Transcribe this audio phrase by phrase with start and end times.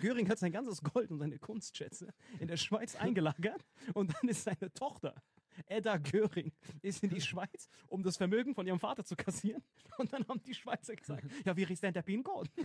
[0.00, 2.08] Göring hat sein ganzes Gold und seine Kunstschätze
[2.40, 3.64] in der Schweiz eingelagert
[3.94, 5.14] und dann ist seine Tochter,
[5.66, 9.62] Edda Göring, ist in die Schweiz, um das Vermögen von ihrem Vater zu kassieren.
[9.98, 12.50] Und dann haben die Schweizer gesagt, ja, wie ist denn der PIN-Code?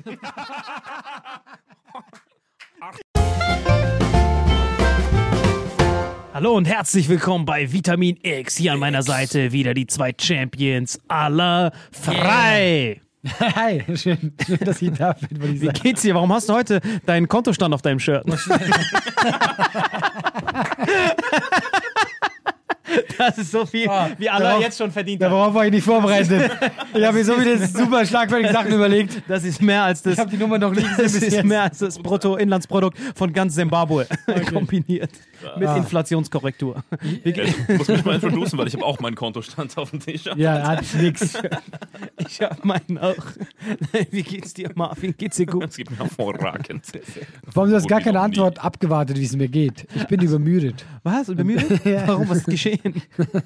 [6.34, 8.56] Hallo und herzlich willkommen bei Vitamin X.
[8.56, 13.02] Hier an meiner Seite wieder die zwei Champions aller frei.
[13.40, 15.80] Hi, schön, schön, dass ich da bin, ich Wie sagen.
[15.82, 16.16] geht's dir?
[16.16, 18.26] Warum hast du heute deinen Kontostand auf deinem Shirt?
[23.28, 25.32] Das ist so viel, Ah, wie Allah jetzt schon verdient hat.
[25.32, 26.52] Darauf war ich nicht vorbereitet.
[26.94, 29.22] Ich habe mir so viele super schlagfertige Sachen überlegt.
[29.28, 30.14] Das ist mehr als das.
[30.14, 34.08] Ich habe die Nummer noch gesehen Das ist mehr als das Bruttoinlandsprodukt von ganz Zimbabwe
[34.52, 35.12] kombiniert
[35.58, 35.78] mit Ah.
[35.78, 36.84] Inflationskorrektur.
[37.24, 40.24] Geht- ich muss mich mal introducen, weil ich habe auch meinen Kontostand auf dem Tisch.
[40.36, 41.34] Ja, hat nix.
[42.28, 43.16] Ich hab meinen auch.
[44.12, 45.14] Wie geht's dir, Marvin?
[45.18, 45.66] Geht's dir gut?
[45.66, 46.84] Es geht mir hervorragend.
[47.54, 48.22] Vor allem, du hast gar keine.
[48.22, 49.86] Hatte abgewartet, wie es mir geht.
[49.96, 50.84] Ich bin übermüdet.
[51.04, 51.30] Was?
[51.30, 51.82] Übermüdet?
[52.08, 52.28] Warum?
[52.30, 53.02] Was ist geschehen?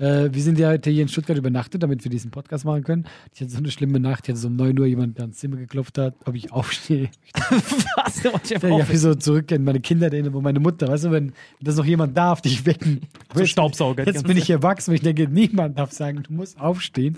[0.00, 3.06] Äh, wir sind ja heute hier in Stuttgart übernachtet, damit wir diesen Podcast machen können.
[3.32, 4.24] Ich hatte so eine schlimme Nacht.
[4.24, 7.10] Ich hatte so um 9 Uhr jemand, der ans Zimmer geklopft hat, ob ich aufstehe.
[7.96, 8.24] Was?
[8.24, 11.32] Wollte ich Ja, ich so zurück in meine Kinder wo meine Mutter, weißt du, wenn
[11.60, 13.02] das noch jemand darf, dich wecken.
[13.34, 14.04] So Jetzt- Staubsauger.
[14.04, 17.16] Jetzt bin ich erwachsen und ich denke, niemand darf sagen, du musst aufstehen.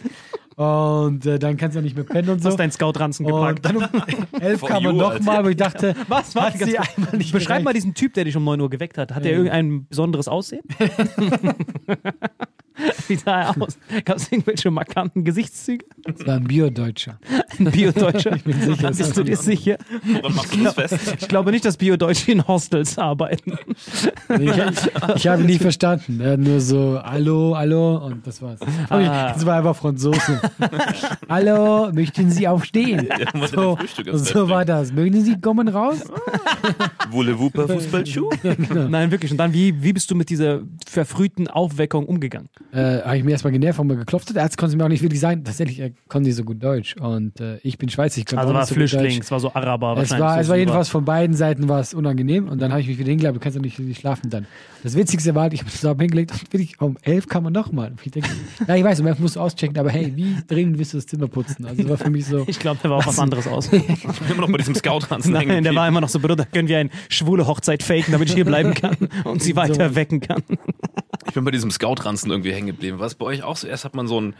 [0.57, 2.49] Und äh, dann kannst du ja nicht mehr pennen und so.
[2.49, 3.65] Hast deinen Scout-Ranzen und gepackt.
[3.67, 3.85] dann um
[4.41, 6.35] elf For kam er nochmal, wo ich dachte, Was?
[6.35, 7.77] hat ganz sie einmal nicht Beschreib mal gereicht.
[7.77, 9.15] diesen Typ, der dich um 9 Uhr geweckt hat.
[9.15, 9.37] Hat der Ja.
[9.39, 10.63] irgendein besonderes Aussehen?
[13.09, 13.79] Wie sah er aus?
[14.05, 15.85] Gab es irgendwelche markanten Gesichtszüge?
[16.05, 17.19] Das war ein Biodeutscher.
[17.59, 18.37] Ein Bio-Deutscher?
[18.37, 19.77] Ich bin sicher, Bist du dir sicher?
[20.05, 21.17] Woran machst du das fest?
[21.21, 23.59] Ich glaube nicht, dass Bio-Deutsche in Hostels arbeiten.
[24.29, 24.51] Ich,
[25.17, 26.21] ich habe ihn nicht verstanden.
[26.21, 28.61] Er hat nur so, hallo, hallo und das war's.
[28.91, 29.33] Ah.
[29.33, 30.41] Das war einfach Franzose.
[31.29, 33.09] hallo, möchten Sie aufstehen?
[33.09, 33.79] Ja, ja So,
[34.13, 34.93] so war das.
[34.93, 36.05] Mögen Sie kommen raus?
[37.11, 38.31] Voulez-vous per Fußballschuh?
[38.89, 39.31] Nein, wirklich.
[39.33, 42.49] Und dann, wie, wie bist du mit dieser verfrühten Aufweckung umgegangen?
[42.73, 44.37] Äh, äh, habe ich mir erstmal genervt, warum er geklopft hat.
[44.37, 45.45] Der Arzt konnte es mir auch nicht wirklich sein.
[45.45, 46.97] Tatsächlich, er konnte nicht so gut Deutsch.
[46.97, 49.21] Und äh, ich bin Schweizer, ich konnte Also auch war nicht so gut Flüchtling, Deutsch.
[49.21, 51.95] es war so Araber Es war, so es war jedenfalls von beiden Seiten war es
[51.95, 54.47] unangenehm und dann habe ich mich wieder hingelegt, du kannst ja nicht, nicht schlafen dann.
[54.83, 57.93] Das Witzigste war, ich habe mich zusammen hingelegt und wirklich um elf kam man nochmal.
[58.05, 58.29] Ich denke,
[58.67, 61.07] ja, ich weiß, um elf musst du auschecken, aber hey, wie dringend willst du das
[61.07, 61.67] Zimmer putzen?
[61.67, 63.71] Also das war für mich so, Ich glaube, der war auch was anderes aus.
[63.77, 66.45] Ich bin immer noch bei diesem Scout-Ranzen hängen Nein, der war immer noch so, Bruder,
[66.45, 70.21] können wir eine schwule Hochzeit faken, damit ich hier bleiben kann und sie weiter wecken
[70.21, 70.43] kann.
[71.37, 72.99] Ich bin bei diesem Scout-Ranzen irgendwie hängen geblieben.
[72.99, 73.69] Was bei euch auch so?
[73.69, 74.35] Erst hat man so einen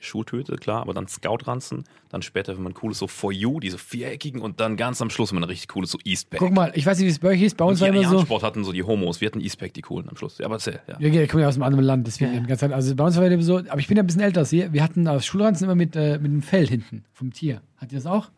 [0.00, 1.84] Schultöte, klar, aber dann Scout-Ranzen.
[2.10, 4.42] Dann später, wenn man cooles so For You, diese viereckigen.
[4.42, 6.40] Und dann ganz am Schluss, wenn man ein richtig cooles so Eastpack.
[6.40, 8.20] guck mal, ich weiß nicht, wie es bei euch ist, bei uns war immer so,
[8.20, 9.22] Sport hatten so die Homos.
[9.22, 10.36] Wir hatten Eastpack, die coolen am Schluss.
[10.36, 11.00] Ja, aber erzähl, ja.
[11.00, 12.40] wir kommen ja aus einem anderen Land, deswegen Ja.
[12.40, 14.20] die ganze Zeit, also bei uns war immer so, aber ich bin ja ein bisschen
[14.20, 17.32] älter als ihr, wir hatten aus Schulranzen immer mit, äh, mit dem Fell hinten vom
[17.32, 17.62] Tier.
[17.78, 18.30] Hat ihr das auch?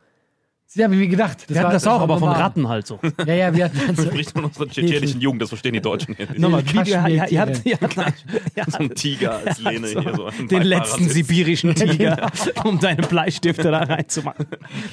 [0.74, 1.44] Sie haben mir gedacht.
[1.46, 2.30] Wir hatten war- das auch, war aber von.
[2.30, 2.98] Ratten halt so.
[3.26, 6.16] Ja, ja, wir hatten dann so, Spricht von unserer tschetschenischen Jugend, das verstehen die Deutschen
[6.16, 6.40] hier nicht.
[6.40, 8.24] Nochmal, wie, ihr, ihr, ihr habt, ihr habt,
[8.56, 10.02] ihr So ein Tiger als Lehne hier.
[10.16, 11.12] So den letzten Beifahrersitz.
[11.12, 12.28] sibirischen Tiger,
[12.64, 14.46] um deine Bleistifte da reinzumachen.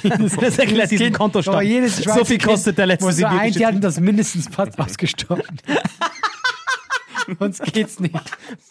[0.03, 1.67] Das erklärt diesen Kontostand.
[1.97, 5.43] So viel kostet der letzte Muss so ein, sibirische die hatten das mindestens fast ausgestorben.
[7.39, 8.13] Sonst geht's nicht.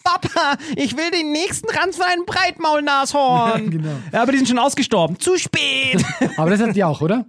[0.03, 3.69] Papa, ich will den nächsten Ranz für ein Breitmaulnashorn.
[3.71, 3.95] Genau.
[4.11, 5.19] Ja, aber die sind schon ausgestorben.
[5.19, 6.03] Zu spät.
[6.37, 7.25] Aber das hat die auch, oder?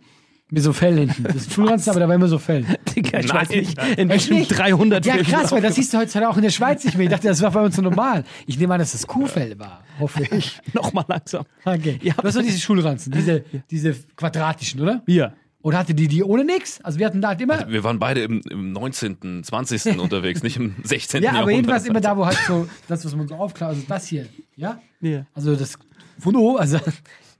[0.51, 1.23] Mit so Fell hinten.
[1.23, 2.67] Das ist Schulranzen, aber da war immer so Fell.
[2.95, 3.41] Digga, ich Nein.
[3.41, 4.49] weiß nicht, in nicht?
[4.59, 7.05] 300 Ja, krass, weil das siehst du heutzutage auch in der Schweiz nicht mehr.
[7.05, 8.25] Ich dachte, das war bei uns so normal.
[8.47, 9.83] Ich nehme an, dass das Kuhfell war.
[9.99, 10.61] Hoffe ich.
[10.75, 11.47] Nochmal langsam.
[11.65, 11.99] Okay.
[12.03, 15.03] Ja, das waren diese Schulranzen, diese, diese quadratischen, oder?
[15.07, 15.33] Hier.
[15.63, 16.81] Oder hatte die die ohne nix?
[16.83, 17.69] Also wir hatten da halt immer.
[17.69, 19.99] Wir waren beide im, im 19., 20.
[19.99, 21.23] unterwegs, nicht im 16.
[21.23, 21.57] Ja, aber Jahrhundert.
[21.57, 24.27] jedenfalls immer da, wo halt so, das, was man so aufklaut, also das hier,
[24.57, 24.81] ja?
[25.01, 25.27] Ja.
[25.35, 25.79] Also das
[26.19, 26.79] von oben, also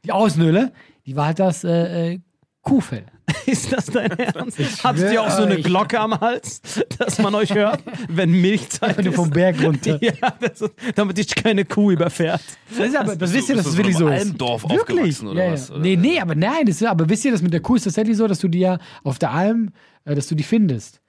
[0.05, 0.73] die Außenhöhle,
[1.07, 2.21] die war halt das äh, äh,
[2.63, 3.07] Kuhfell.
[3.47, 4.59] Ist das dein Ernst?
[4.85, 5.57] Habt ihr auch so eine.
[5.61, 6.61] Glocke am Hals,
[6.99, 9.17] dass man euch hört, wenn Milchzeit Wenn du ist?
[9.17, 9.99] vom Berg runter.
[10.03, 12.41] Ja, das ist, damit dich keine Kuh überfährt.
[12.77, 14.27] Das ist aber, das wisst ihr, dass es du wirklich so einem ist.
[14.29, 14.81] Almdorf Wirklich?
[14.83, 15.53] aufgewachsen oder Ja, ja.
[15.53, 15.71] was?
[15.71, 15.81] Oder?
[15.81, 18.17] Nee, nee, aber nein, das ist, aber wisst ihr, das mit der Kuh ist tatsächlich
[18.17, 19.71] so, dass du die ja auf der Alm,
[20.05, 21.01] äh, dass du die findest.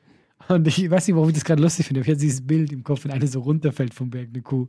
[0.49, 2.01] Und ich weiß nicht, warum ich das gerade lustig finde.
[2.01, 4.67] Ich habe dieses Bild im Kopf, wenn eine so runterfällt vom Berg, eine Kuh.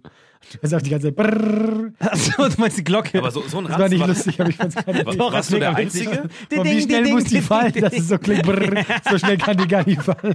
[0.63, 1.17] Und du auch die ganze Zeit.
[1.17, 1.93] Brrrr.
[1.99, 3.19] Achso, du meinst die Glocke.
[3.19, 5.33] Aber so, so ein Das war nicht war- lustig, aber ich fand's gerade War- Doch,
[5.33, 5.75] warst du der.
[5.75, 6.23] Einzige?
[6.57, 8.45] Und wie schnell muss die fallen, dass es so klingt.
[8.45, 8.85] Brrrr.
[9.11, 10.35] So schnell kann die gar nicht fallen.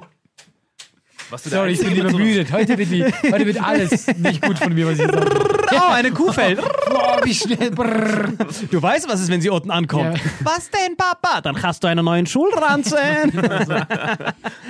[1.37, 2.51] Sorry, ich bin übermüdet.
[2.51, 5.29] Heute wird, die, heute wird alles nicht gut von mir, was ich sage.
[5.71, 6.59] Oh, eine Kuh fällt.
[6.89, 7.71] Boah, wie schnell.
[7.71, 8.29] Brrrr.
[8.71, 10.17] Du weißt, was ist, wenn sie unten ankommt.
[10.17, 10.23] Ja.
[10.43, 11.41] Was denn, Papa?
[11.41, 12.97] Dann hast du einen neuen Schulranzen.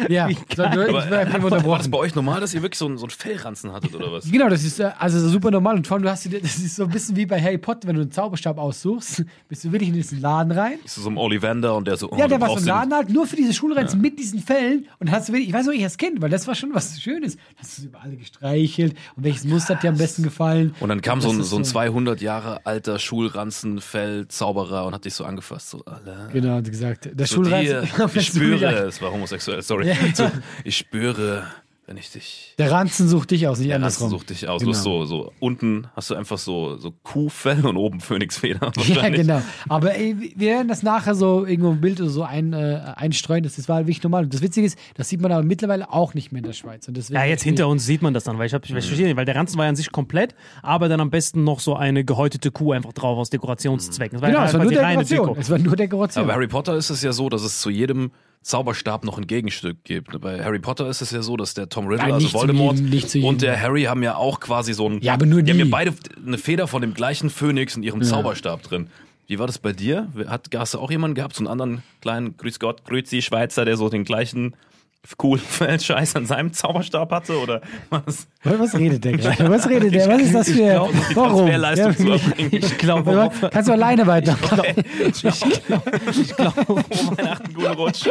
[0.08, 3.12] Ja, so, ich war das bei euch normal, dass ihr wirklich so einen, so einen
[3.12, 4.32] Fellranzen hattet oder was?
[4.32, 6.76] Genau, das ist äh, also super normal und vor allem, du hast dir- das ist
[6.78, 9.90] so ein bisschen wie bei Harry Potter, wenn du einen Zauberstab aussuchst, bist du wirklich
[9.90, 10.80] in diesen Laden rein.
[10.86, 12.94] Ist so ein Ollivander und der so, oh, Ja, der war so ein den- Laden
[12.94, 15.74] halt, nur für diese Schulranzen mit diesen Fällen und hast du wirklich, ich weiß noch,
[15.74, 17.38] ich als Kind, weil das war schon was Schönes.
[17.58, 20.74] Hast du über alle gestreichelt und welches Muster hat dir am besten gefallen?
[20.80, 25.24] Und dann kam so ein, so ein 200 Jahre alter Schulranzenfell-Zauberer und hat dich so
[25.24, 25.70] angefasst.
[25.70, 26.30] So, alle.
[26.32, 27.90] Genau, hat gesagt, der Zu Schulranzen.
[27.98, 29.88] dir, ich spüre, es war homosexuell, sorry.
[29.90, 29.96] Ja.
[30.14, 30.30] So,
[30.64, 31.44] ich spüre,
[31.90, 32.54] wenn ich dich.
[32.60, 34.20] Der Ranzen sucht dich aus, nicht Der Ranzen andersrum.
[34.20, 34.60] sucht dich aus.
[34.60, 34.72] Genau.
[34.74, 38.72] Du hast so, so unten hast du einfach so, so Kuhfell und oben Phönixfeder.
[38.86, 39.42] Ja, genau.
[39.68, 43.44] Aber ey, wir werden das nachher so irgendwo im Bild oder so ein, äh, einstreuen.
[43.44, 44.26] Das, das war wirklich normal.
[44.26, 46.88] Und das Witzige ist, das sieht man aber mittlerweile auch nicht mehr in der Schweiz.
[46.88, 49.08] Und deswegen Ja, jetzt hinter uns sieht man das dann, weil ich, hab, ich verstehe
[49.08, 51.76] nicht, weil der Ranzen war ja an sich komplett, aber dann am besten noch so
[51.76, 54.20] eine gehäutete Kuh einfach drauf aus Dekorationszwecken.
[54.20, 55.28] Das war Genau, ja es war nur Dekoration.
[55.28, 55.38] Deko.
[55.40, 56.22] Es war nur Dekoration.
[56.24, 59.28] Aber bei Harry Potter ist es ja so, dass es zu jedem Zauberstab noch ein
[59.28, 60.20] Gegenstück gibt.
[60.22, 63.26] Bei Harry Potter ist es ja so, dass der Tom Riddle, Nein, also Voldemort jedem,
[63.26, 65.02] und der Harry haben ja auch quasi so ein.
[65.02, 65.64] Ja, aber nur Die haben die.
[65.66, 65.94] ja beide
[66.26, 68.88] eine Feder von dem gleichen Phönix in ihrem Zauberstab drin.
[69.28, 70.08] Wie war das bei dir?
[70.28, 73.78] Hat, hast du auch jemanden gehabt, so einen anderen kleinen, grüß Gott, grüezi Schweizer, der
[73.78, 74.56] so den gleichen
[75.18, 75.42] coolen
[75.80, 77.38] Scheiß an seinem Zauberstab hatte?
[77.40, 78.28] Oder was?
[78.44, 79.50] Was redet der gerade?
[79.50, 80.08] Was redet der?
[80.08, 80.58] Was ist das für.
[80.62, 81.48] glaub, um Warum?
[81.48, 81.80] Wirklich.
[82.10, 82.50] erbringen.
[82.52, 84.38] Ich glaube, Kannst du alleine weiter.
[85.14, 88.08] ich glaube, Frohe Weihnachten, guten Rutsch.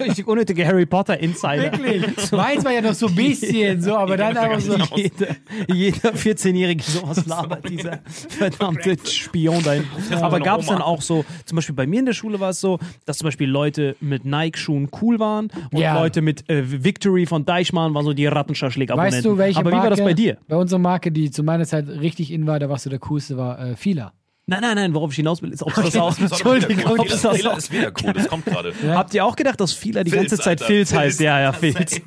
[0.00, 1.64] richtig unnötige Harry Potter Insider.
[1.64, 2.32] Wirklich.
[2.32, 4.74] Meins war ja noch so ein bisschen so, aber dann einfach so.
[4.96, 5.36] Jeder,
[5.68, 9.84] jeder 14-Jährige sowas labert, dieser verdammte Spion dahin.
[10.20, 12.60] Aber gab es dann auch so, zum Beispiel bei mir in der Schule war es
[12.60, 15.98] so, dass zum Beispiel Leute mit Nike-Schuhen cool waren und Ja.
[16.00, 19.16] Leute mit äh, Victory von Deichmann waren so die Rattenschaschlik-Abonnenten.
[19.16, 20.38] Weißt du, welche Aber wie Marke, war das bei dir?
[20.48, 23.36] Bei unserer Marke, die zu meiner Zeit richtig in war, da warst du der coolste,
[23.36, 24.12] war äh, Fila.
[24.48, 26.16] Nein, nein, nein, worauf ich hinaus will, ist, ob das auch.
[26.16, 27.58] Entschuldigung, ob das das Fehler auch.
[27.58, 28.72] ist wieder cool, das kommt gerade.
[28.90, 31.18] Habt ihr auch gedacht, dass Fehler die ganze Zeit Filz heißt?
[31.18, 32.00] Ja, ja, Filz.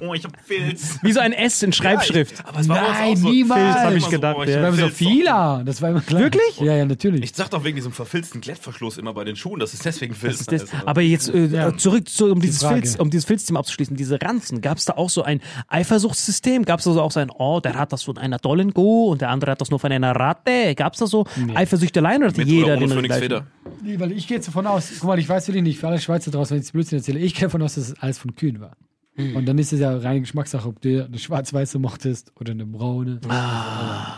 [0.00, 0.98] Oh, ich hab Filz.
[1.02, 2.44] Wie so ein S in Schreibschrift.
[2.46, 3.28] Aber es Nein, auch so.
[3.28, 3.60] niemals.
[3.60, 4.56] Filz hab ich gedacht, ja.
[4.56, 5.62] hab war immer so vieler.
[5.64, 6.22] Das war immer klar.
[6.22, 6.60] Wirklich?
[6.60, 7.24] Ja, ja, natürlich.
[7.24, 10.46] Ich sag doch wegen diesem verfilzten Klettverschluss immer bei den Schuhen, das ist deswegen Filz.
[10.46, 10.86] Das, heißt.
[10.86, 12.64] aber jetzt äh, zurück zu, um dieses.
[12.64, 16.64] Filz, um dieses Filzthema abzuschließen, diese Ranzen, gab es da auch so ein Eifersuchtssystem?
[16.64, 19.20] Gab es also auch so ein, oh, der hat das von einer tollen Kuh und
[19.20, 20.74] der andere hat das nur von einer Ratte?
[20.76, 23.22] Gab es da so Eifersüchteleien oder hatte Mit jeder oder ohne den Phoenix gleichen?
[23.22, 23.46] Feder.
[23.82, 25.98] Nee, weil ich gehe jetzt davon aus, guck mal, ich weiß wirklich nicht, für alle
[25.98, 28.34] Schweizer draußen, wenn ich jetzt Blödsinn erzähle, ich gehe davon aus, dass es alles von
[28.34, 28.76] Kühen war.
[29.18, 33.18] Und dann ist es ja reine Geschmackssache, ob du eine schwarz-weiße mochtest oder eine braune.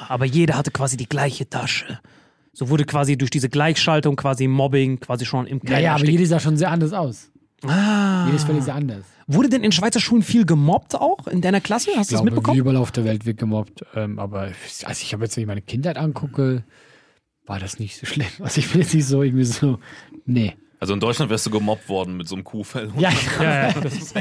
[0.09, 2.00] Aber jeder hatte quasi die gleiche Tasche.
[2.52, 6.00] So wurde quasi durch diese Gleichschaltung quasi Mobbing quasi schon im Ja, Keim ja, aber
[6.00, 6.12] erstickt.
[6.12, 7.30] jedes sah schon sehr anders aus.
[7.64, 8.26] ah.
[8.26, 9.04] Jedes völlig sehr anders.
[9.28, 11.90] Wurde denn in Schweizer Schulen viel gemobbt auch in deiner Klasse?
[11.97, 12.59] Hast du Ich das glaube, wie mitbekommen?
[12.59, 13.85] überall auf der Welt wird gemobbt.
[13.95, 14.50] Ähm, aber
[14.85, 16.64] also ich habe jetzt, wenn ich meine Kindheit angucke,
[17.49, 18.28] war das nicht so schlimm.
[18.40, 19.78] Also ich bin jetzt nicht so irgendwie so,
[20.26, 20.55] nee.
[20.80, 22.90] Also in Deutschland wärst du gemobbt worden mit so einem Kuhfell.
[22.99, 24.14] Ja, Ja, ja, das ist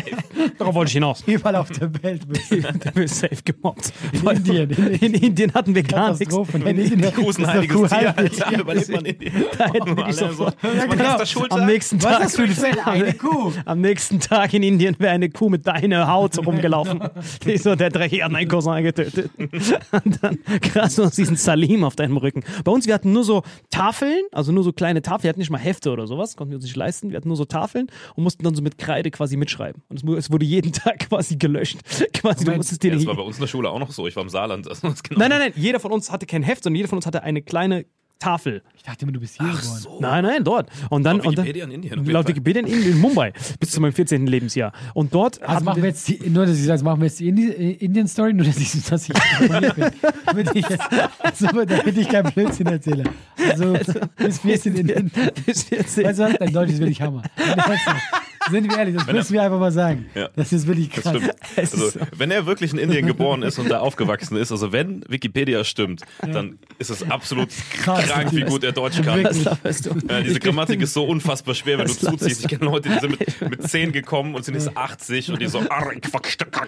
[0.57, 1.23] Darauf wollte ich hinaus.
[1.27, 2.27] überall auf der Welt.
[2.27, 2.57] bist du.
[2.87, 3.91] Du bist safe gemobbt.
[4.11, 4.69] In Indien.
[4.71, 6.19] In Indien hatten wir gar nichts.
[6.19, 6.57] Katastrophe.
[6.57, 8.17] In Indien Kuh ist ein heiliges Kuh Tier.
[8.17, 8.59] Alter.
[8.59, 9.31] Überlebt man in die.
[9.57, 10.39] Da hätten wir die so, ist
[10.87, 11.59] mein erster Schultag.
[11.59, 12.47] Am nächsten Was Tag.
[12.49, 12.87] ist das?
[12.87, 13.51] Eine Kuh.
[13.65, 17.01] Am nächsten Tag in Indien wäre eine Kuh mit deiner Haut rumgelaufen.
[17.45, 19.29] Die ist so, der Dreckige hat meinen Cousin getötet.
[19.37, 22.43] Und dann krass, du hast diesen Salim auf deinem Rücken.
[22.63, 25.23] Bei uns, wir hatten nur so Tafeln, also nur so kleine Tafeln.
[25.23, 27.09] Wir hatten nicht mal Hefte oder sowas, konnten wir uns nicht leisten.
[27.09, 29.83] Wir hatten nur so Tafeln und mussten dann so mit Kreide quasi mitschreiben.
[29.89, 31.79] Und es, wurde jeden Tag quasi gelöscht.
[32.13, 34.07] Quasi, du musstest dir Ja, das war bei uns in der Schule auch noch so.
[34.07, 34.67] Ich war im Saarland.
[34.77, 37.05] Also genau Nein, nein, nein, jeder von uns hatte kein Heft, sondern jeder von uns
[37.05, 37.85] hatte eine kleine
[38.19, 38.61] Tafel.
[38.75, 40.01] Ich dachte immer, du bist hier geboren.
[40.01, 40.69] Nein, nein, dort.
[40.89, 42.27] Und dann, Laut und dann Wikipedia in Indien Laut.
[42.27, 44.27] Wikipedia in, Indien, in Mumbai bis zu meinem 14.
[44.27, 44.71] Lebensjahr.
[44.93, 47.27] Und dort Also machen wir jetzt die, nur, dass ich sage, machen wir jetzt die
[47.29, 49.91] Indi äh, Indien-Story, nur dass ich, dass ich informiert bin.
[50.25, 50.83] Damit ich, jetzt,
[51.19, 53.03] also, damit ich kein Blödsinn erzähle.
[53.49, 53.77] Also,
[54.17, 55.11] bis 14 in Indien.
[55.45, 56.05] bis 14.
[56.05, 56.33] Weißt du was?
[56.37, 57.23] Dein Deutsch ist wirklich Hammer.
[58.51, 60.05] Sind wir ehrlich, das müssen wir einfach mal sagen.
[60.15, 60.29] Ja.
[60.35, 61.15] Das ist wirklich Das krass.
[61.57, 65.63] Also, wenn er wirklich in Indien geboren ist und da aufgewachsen ist, also wenn Wikipedia
[65.63, 67.49] stimmt, dann ist es absolut
[67.83, 68.05] Krass.
[68.05, 69.23] krank, wie gut er Deutsch kann.
[69.23, 72.39] Ja, diese Grammatik ist so unfassbar schwer, wenn du zuziehst.
[72.39, 72.51] ich.
[72.51, 75.47] Ich kenne Leute, die sind mit, mit 10 gekommen und sind jetzt 80 und die
[75.47, 76.67] so, "Arr, quack, stack, kack."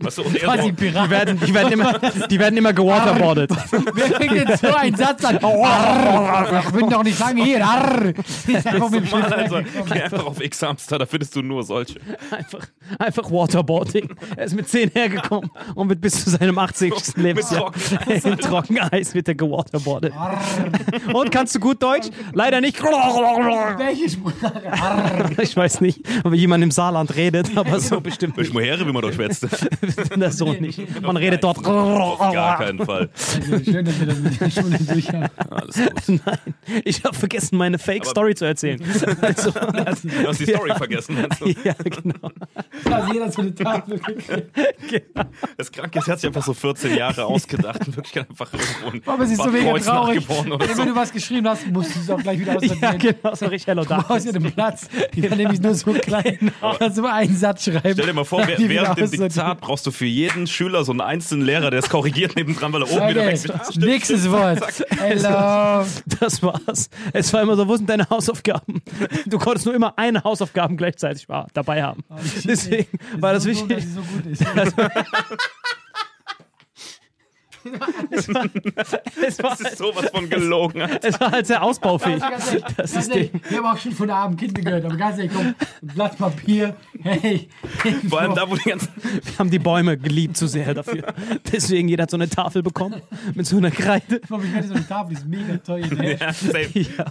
[0.00, 1.98] weißt du, und er so, Die werden, die werden immer,
[2.30, 3.50] die werden immer gewaterboardet.
[3.94, 5.38] Wer fängt jetzt so einen Satz an?
[5.38, 7.66] Arr, ich bin doch nicht lange hier.
[7.68, 8.12] Also,
[8.46, 9.08] weggekommen.
[9.92, 10.40] geh einfach auf
[10.88, 12.00] X-Hamster, da findest du nur solche.
[12.30, 12.66] Einfach,
[12.98, 14.14] einfach Waterboarding.
[14.36, 17.16] Er ist mit 10 hergekommen und wird bis zu seinem 80.
[17.16, 17.72] Lebensjahr
[18.06, 20.12] in Trockeneis wird er gewaterboardet.
[21.12, 22.08] Und kannst du gut Deutsch?
[22.32, 22.82] Leider nicht.
[22.82, 25.42] Welche Sprache?
[25.42, 28.92] Ich weiß nicht, ob jemand im Saarland redet, aber so bestimmt Ich muss her, wie
[28.92, 29.46] man da schwätzt.
[30.16, 31.00] das so nicht.
[31.02, 31.64] Man redet dort.
[31.66, 33.08] Auf gar keinen Fall.
[33.64, 35.28] Schön, dass wir das mit der Schule durch haben.
[35.50, 36.20] Alles gut.
[36.24, 36.54] Nein,
[36.84, 38.80] ich habe vergessen, meine Fake-Story zu erzählen.
[39.20, 41.16] Also, Du hast die Story vergessen.
[41.40, 41.48] du?
[41.64, 42.30] ja, genau.
[42.84, 44.48] Da hat jeder so eine Tafel gekriegt.
[45.56, 49.10] Das Kranke ist, er hat sich einfach so 14 Jahre ausgedacht und wirklich einfach irgendwo
[49.12, 50.26] Aber es ist so mega Kreuz traurig.
[50.28, 50.84] Wenn so.
[50.84, 52.80] du was geschrieben hast, musst du es auch gleich wieder aussortieren.
[53.00, 54.88] Ja, genau, so richtig Hello Du brauchst ja den Platz.
[55.14, 56.50] Die war nämlich nur so klein.
[56.78, 57.90] Kannst du mal einen Satz schreiben.
[57.92, 59.10] Stell dir mal vor, wer- wieder während dem.
[59.10, 62.82] Diktat brauchst du für jeden Schüler so einen einzelnen Lehrer, der es korrigiert nebendran, weil
[62.82, 63.52] er oben wieder Okay, weggeht.
[63.54, 64.30] Ah, stimmt, nächstes.
[64.30, 64.60] Wort.
[64.98, 65.84] Hello.
[66.20, 66.90] Das war's.
[67.12, 68.82] Es war immer so, wo sind deine Hausaufgaben?
[69.26, 70.22] Du konntest nur immer eine
[70.58, 72.04] Hausaufgaben gleichzeitig war- dabei haben.
[72.44, 73.68] Deswegen war das so wichtig.
[73.76, 74.44] dass sie so gut ist.
[78.10, 78.46] Es war,
[78.76, 80.80] Das ist sowas von gelogen.
[80.80, 81.06] Alter.
[81.08, 82.20] es war halt sehr ausbaufähig.
[82.20, 84.84] Ganz ehrlich, Das ganz ist ehrlich, wir haben auch schon von der armen Kinder gehört,
[84.86, 87.48] aber ganz ehrlich, komm, ein Blatt Papier, hey.
[88.08, 88.88] Vor allem da, wo die ganzen.
[89.02, 91.02] Wir haben die Bäume geliebt zu sehr dafür.
[91.52, 93.02] Deswegen jeder hat so eine Tafel bekommen
[93.34, 94.20] mit so einer Kreide.
[94.22, 95.86] Ich wette, so eine Tafel die ist mega teuer.
[96.02, 96.30] Ja.
[96.74, 97.06] Ja.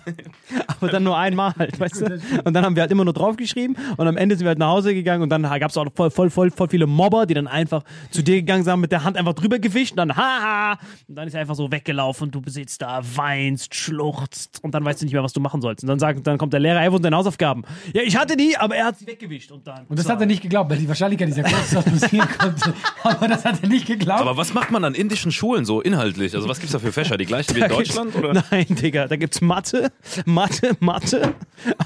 [0.67, 2.21] Aber dann nur einmal halt, weißt du?
[2.43, 4.69] Und dann haben wir halt immer nur draufgeschrieben und am Ende sind wir halt nach
[4.69, 7.47] Hause gegangen und dann gab es auch voll, voll, voll, voll viele Mobber, die dann
[7.47, 10.77] einfach zu dir gegangen sind, mit der Hand einfach drüber gewischt und dann haha
[11.07, 14.83] und dann ist er einfach so weggelaufen und du sitzt da, weinst, schluchzt und dann
[14.85, 15.83] weißt du nicht mehr, was du machen sollst.
[15.83, 17.63] Und dann sagt, dann kommt der Lehrer, ey, wo sind deine Hausaufgaben?
[17.93, 19.76] Ja, ich hatte die, aber er hat sie weggewischt und dann.
[19.89, 22.27] Und das hat er nicht geglaubt, weil die Wahrscheinlichkeit ist ja groß, dass das passieren
[22.37, 22.73] konnte.
[23.03, 24.21] Aber das hat er nicht geglaubt.
[24.21, 26.35] Aber was macht man an indischen Schulen so inhaltlich?
[26.35, 27.17] Also was gibt's da für Fächer?
[27.17, 28.15] Die gleichen wie in Deutschland?
[28.15, 28.43] Oder?
[28.51, 29.91] Nein, Digga, da gibt's Mathe,
[30.25, 31.33] Mathe, Mathe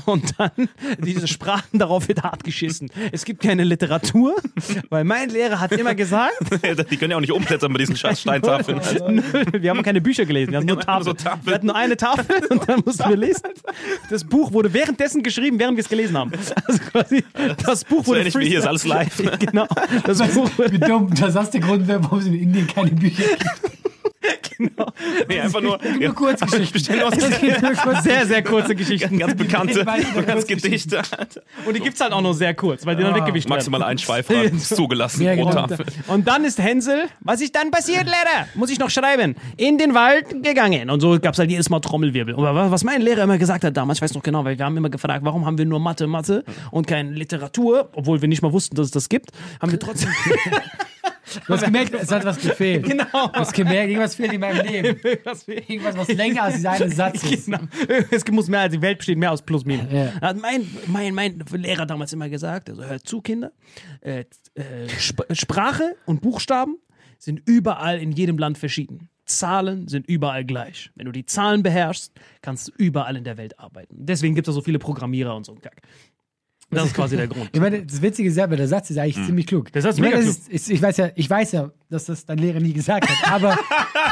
[0.05, 0.69] und dann
[0.99, 2.89] diese Sprachen, darauf wird hart geschissen.
[3.11, 4.35] Es gibt keine Literatur,
[4.89, 6.33] weil mein Lehrer hat immer gesagt,
[6.91, 8.79] Die können ja auch nicht umblättern bei diesen scheiß Steintafeln.
[9.53, 11.17] Wir haben keine Bücher gelesen, wir haben nur Wir haben nur Tafeln.
[11.17, 11.45] so Tafeln.
[11.45, 13.43] Wir hatten nur eine Tafel und dann mussten wir lesen.
[14.09, 16.31] Das Buch wurde währenddessen geschrieben, während wir es gelesen haben.
[16.65, 17.23] Also quasi,
[17.65, 19.21] das Buch So wurde ähnlich wie hier ist alles live.
[19.39, 19.67] Genau,
[20.05, 23.71] das Buch wurde dumm, das ist der Grund, warum es in Indien keine Bücher gibt.
[25.27, 25.79] Nee, einfach nur.
[25.81, 26.99] Nur Ja, Kurzgeschichten.
[26.99, 29.17] nur Es gibt kurz- Sehr, sehr kurze Geschichten.
[29.17, 29.83] ganz bekannte,
[30.27, 31.01] ganz Gedichte.
[31.65, 33.17] Und die gibt's halt auch nur sehr kurz, weil die dann Ah.
[33.17, 33.57] weggewischt werden.
[33.57, 35.65] Maximal ein Schweifrad ist zugelassen Ja, pro genau.
[35.67, 35.85] Tafel.
[36.07, 38.47] Und dann ist Hänsel, was ist dann passiert, Lehrer?
[38.53, 39.35] Muss ich noch schreiben.
[39.57, 40.91] In den Wald gegangen.
[40.91, 42.35] Und so gab's halt jedes Mal Trommelwirbel.
[42.35, 44.65] Aber wa- was mein Lehrer immer gesagt hat damals, ich weiß noch genau, weil wir
[44.65, 48.41] haben immer gefragt, warum haben wir nur Mathe, Mathe und keine Literatur, obwohl wir nicht
[48.41, 50.09] mal wussten, dass es das gibt, haben wir trotzdem.
[51.47, 52.83] Du hast gemerkt, es hat was gefehlt.
[52.85, 53.05] genau.
[53.27, 54.99] Du hast gemerkt, irgendwas fehlt in meinem Leben.
[55.01, 57.45] Irgendwas, was länger als dieser eine Satz ist.
[57.45, 57.59] Genau.
[58.09, 59.91] Es muss mehr als die Welt besteht mehr aus Plus Minus.
[59.91, 60.11] Ja.
[60.19, 63.51] Hat mein, mein, mein Lehrer damals immer gesagt, also hört zu, Kinder,
[64.01, 64.25] äh,
[64.55, 66.77] äh, Sp Sprache und Buchstaben
[67.17, 69.09] sind überall in jedem Land verschieden.
[69.25, 70.91] Zahlen sind überall gleich.
[70.95, 72.11] Wenn du die Zahlen beherrschst,
[72.41, 73.95] kannst du überall in der Welt arbeiten.
[73.99, 75.81] Deswegen gibt es so viele Programmierer und so einen Kack.
[76.71, 77.49] Das ist quasi der Grund.
[77.51, 79.71] Ich meine, das Witzige ist ja, aber der Satz ist eigentlich ziemlich klug.
[79.73, 81.71] Der Satz ist ich meine, mega das ist, ist, ich, weiß ja, ich weiß ja,
[81.89, 83.57] dass das dein Lehrer nie gesagt hat, aber,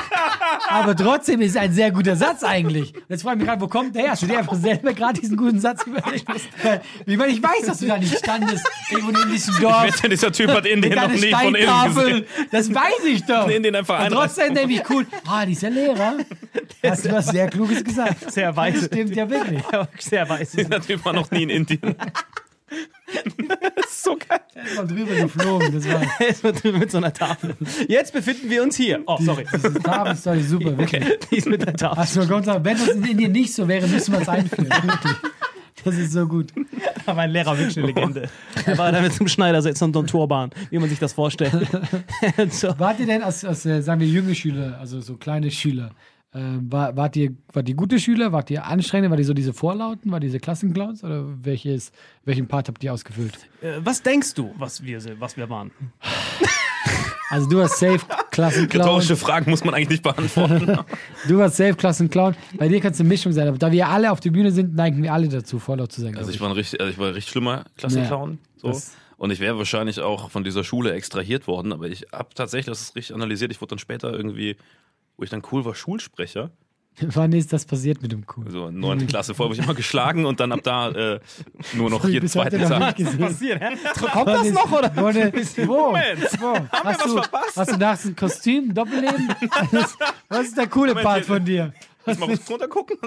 [0.69, 2.93] aber trotzdem ist es ein sehr guter Satz eigentlich.
[2.93, 4.11] Und Jetzt frage ich mich gerade, wo kommt der her?
[4.11, 6.25] Hast du dir einfach selber gerade diesen guten Satz überlegt?
[7.05, 9.83] Ich meine, ich weiß, dass du da nicht standest, irgendwo in indischen Dorf.
[9.83, 12.25] Wette, dieser Typ hat Indien noch nie von innen gesehen.
[12.51, 13.47] Das weiß ich doch.
[13.47, 16.17] In Indien einfach Und trotzdem denke ich, cool, ah, dieser Lehrer,
[16.83, 18.31] hast du was sehr Kluges gesagt.
[18.31, 18.85] Sehr weiß.
[18.85, 19.61] Stimmt ja wirklich.
[19.99, 20.51] Sehr weiß.
[20.59, 21.95] Dieser Typ war noch nie in Indien.
[23.75, 24.39] das ist so geil.
[24.75, 27.55] Mal drüber geflogen, das war Erstmal drüber mit so einer Tafel.
[27.87, 29.01] Jetzt befinden wir uns hier.
[29.05, 29.45] Oh, sorry.
[29.53, 31.03] diese Tafel-Story super, wirklich.
[31.31, 31.99] Die ist mit der Tafel.
[32.01, 34.69] Achso, Gott sei Dank, wenn das in Indien nicht so wäre, müssen wir es einführen.
[34.69, 35.15] Wirklich.
[35.85, 36.51] Das ist so gut.
[37.05, 38.29] mein Lehrer wirklich eine Legende.
[38.65, 41.13] Er war da mit so einem Schneidersitz und so einem Turban, wie man sich das
[41.13, 41.53] vorstellt.
[42.49, 42.77] so.
[42.77, 45.91] Wart ihr denn als, als äh, sagen wir, junge Schüler, also so kleine Schüler,
[46.33, 48.31] ähm, war, wart, ihr, wart ihr gute Schüler?
[48.31, 49.09] Wart ihr anstrengend?
[49.09, 50.11] Wart ihr so diese Vorlauten?
[50.11, 51.03] War diese Klassenclowns?
[51.03, 51.91] Oder welches,
[52.25, 53.33] welchen Part habt ihr ausgefüllt?
[53.61, 55.71] Äh, Was denkst du, was wir, was wir waren?
[57.31, 57.99] Also du warst safe
[58.31, 58.81] Klassenclown.
[58.87, 60.79] Rhetorische Fragen muss man eigentlich nicht beantworten.
[61.27, 62.35] Du warst safe Klassenclown.
[62.57, 63.47] Bei dir kann es eine Mischung sein.
[63.47, 66.15] Aber da wir alle auf der Bühne sind, neigen wir alle dazu, Vorlaut zu sein.
[66.17, 68.39] Also glaub ich war ein richtig, also ich war ein richtig schlimmer Klassenclown.
[68.57, 68.69] so.
[68.69, 72.65] das- Und ich wäre wahrscheinlich auch von dieser Schule extrahiert worden, aber ich habe tatsächlich,
[72.67, 74.55] das ist richtig analysiert, ich wurde dann später irgendwie,
[75.19, 76.49] wo ich dann cool war, Schulsprecher.
[77.01, 78.45] Wann ist das passiert mit dem Cool?
[78.45, 79.33] Also in neunte Klasse.
[79.35, 81.19] Vorher wurde ich immer geschlagen und dann ab da äh,
[81.73, 82.97] nur noch jeden zweiten noch Tag.
[82.97, 83.19] nicht gesehen.
[83.19, 83.75] Passiert, hä?
[84.13, 84.95] Kommt das noch, oder?
[84.95, 85.31] Wurde,
[85.67, 85.77] wo?
[85.91, 86.41] Moment.
[86.41, 86.55] wo?
[86.71, 87.21] Hast, du,
[87.55, 89.27] hast du nachts ein Kostüm, Doppelleben?
[89.71, 89.97] Was-
[90.29, 91.73] Was ist der coole Moment, Part von dir?
[92.05, 92.97] Lass mal was drunter gucken.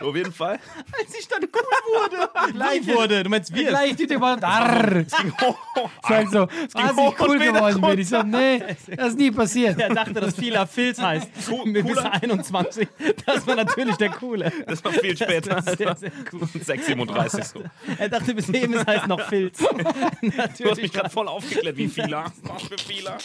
[0.00, 0.58] Auf jeden Fall.
[0.98, 1.62] Als ich dann cool
[1.94, 2.28] wurde.
[2.86, 3.22] Wie wurde?
[3.24, 3.68] Du meinst wir?
[3.68, 5.04] Gleich die über Arr.
[6.08, 7.98] Sag so, als hoch ich und cool geworden bin.
[7.98, 8.62] Ich so, nee,
[8.96, 9.78] das ist nie passiert.
[9.78, 11.28] Er dachte, dass Fila Filz heißt.
[11.64, 12.88] Mit bis 21.
[13.26, 14.52] Das war natürlich der Coole.
[14.66, 15.56] Das war viel später.
[15.56, 16.40] Das war sehr, sehr cool.
[16.68, 17.62] 6,37 so.
[17.98, 19.58] Er dachte bis eben, es heißt noch Filz.
[19.58, 22.32] Du hast mich gerade voll aufgeklärt, wie Fila.
[22.42, 23.18] Was für Fila?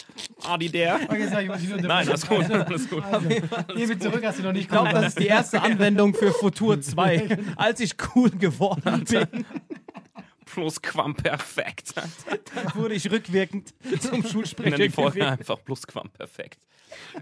[0.48, 1.00] Adi der.
[1.08, 3.04] Okay, sag ich, muss dich Nein, alles gut, alles gut.
[3.76, 6.82] Geh zurück, hast du noch nicht Ich glaube, das ist die erste Anwendung für Futur
[6.82, 9.46] 2, als ich cool geworden bin.
[10.54, 11.94] Plusquamperfekt.
[12.76, 16.60] wurde ich rückwirkend zum Ich Schulsprecher nenne die Folge einfach Plusquamperfekt.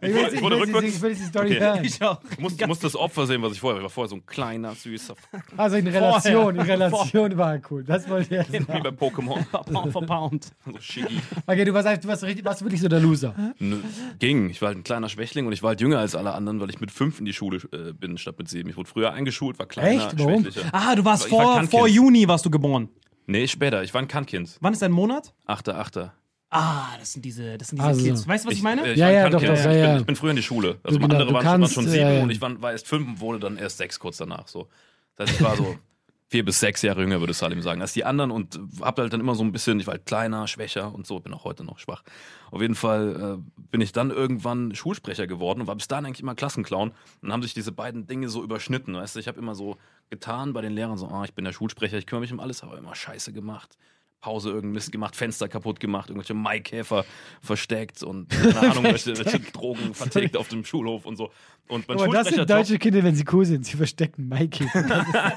[0.02, 0.88] Ich Ich will, wurde, ich ich wurde will, rückwärts.
[0.96, 1.60] ich will die Story Okay.
[1.62, 1.86] hören.
[1.86, 2.20] Ich auch.
[2.40, 3.82] Muss, muss das Opfer sehen, was ich vorher war.
[3.82, 5.16] Ich war vorher so ein kleiner, süßer,
[5.56, 6.74] Also in Relation, in Vorher.
[6.80, 7.84] Relation war er cool.
[7.86, 8.84] Das wollte ich jetzt wie sagen.
[8.84, 9.46] bei Pokémon.
[9.72, 10.48] Pound for Pound.
[10.66, 11.22] So Shiggy.
[11.48, 13.34] Okay, du warst, einfach- du warst, richtig, warst wirklich so der Loser.
[13.60, 13.78] Nö,
[14.20, 14.50] Ging.
[14.50, 16.70] Ich war halt ein kleiner Schwächling und ich war halt jünger als alle anderen, weil
[16.70, 18.70] ich mit fünf in die Schule äh, bin statt mit sieben.
[18.70, 20.20] Ich wurde früher eingeschult, war kleiner, Echt?
[20.20, 20.44] Warum?
[20.44, 20.68] schwächlicher.
[20.74, 22.90] Ah, du warst war vor, vor Juni warst du geboren.
[23.32, 23.82] Nee, später.
[23.84, 24.58] Ich war ein Kantkind.
[24.60, 25.34] Wann ist dein Monat?
[25.46, 26.14] Achter, Achter.
[26.50, 28.04] Ah, das sind diese, das sind diese Also.
[28.04, 28.28] Kids.
[28.28, 28.86] Weißt du, was ich, meine?
[28.86, 29.58] äh, Ja, war ein ja, doch, Kantkind.
[29.58, 29.98] doch, ja, ich, bin, ja.
[30.00, 30.80] ich bin früher in die Schule.
[30.84, 32.24] Also genau, andere du waren, kannst, waren schon ja, sieben ja.
[32.24, 34.50] und ich war, war erst fünf und wurde dann erst sechs kurz danach.
[34.50, 34.68] So.
[35.16, 35.78] Das heißt, ich war so
[36.32, 39.20] vier bis sechs Jahre jünger, würde Salim sagen, als die anderen und hab halt dann
[39.20, 41.78] immer so ein bisschen, ich war halt kleiner, schwächer und so, bin auch heute noch
[41.78, 42.04] schwach.
[42.52, 46.22] Auf jeden Fall äh, bin ich dann irgendwann Schulsprecher geworden und war bis dahin eigentlich
[46.22, 46.92] immer Klassenclown.
[46.92, 48.94] Und dann haben sich diese beiden Dinge so überschnitten.
[48.94, 49.76] Weißt du, ich habe immer so
[50.10, 52.64] getan bei den Lehrern, so, ah, ich bin der Schulsprecher, ich kümmere mich um alles,
[52.64, 53.78] aber immer Scheiße gemacht.
[54.22, 57.06] Pause irgendeinen Mist gemacht, Fenster kaputt gemacht, irgendwelche Maikäfer
[57.42, 61.32] versteckt und keine Ahnung, welche, welche Drogen vertickt auf dem Schulhof und so.
[61.68, 63.66] Und mein Aber das sind deutsche Kinder, wenn sie cool sind.
[63.66, 64.68] Sie verstecken Mikey.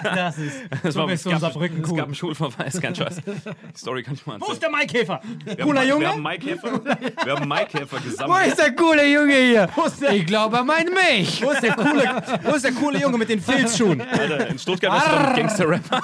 [0.02, 0.56] Das ist.
[0.82, 1.96] es, war, es, so gab, Saarbrücken es cool.
[1.96, 3.20] gab einen Schulverweis, kein Scheiß.
[3.24, 4.60] Die Story kann ich mal Wo ist erzählen.
[4.60, 5.20] der Maikäfer?
[5.62, 6.00] Cooler haben, Junge?
[6.00, 8.46] Wir haben Maikäfer, wir haben Maikäfer Wo gesammelt.
[8.48, 9.68] ist der coole Junge hier?
[9.86, 11.42] ist Ich glaube an meinen Mich.
[11.42, 14.00] Wo ist der coole, wo ist der coole Junge mit den Filzschuhen?
[14.00, 16.00] Alter, in Stuttgart du dann Gangster-Rapper.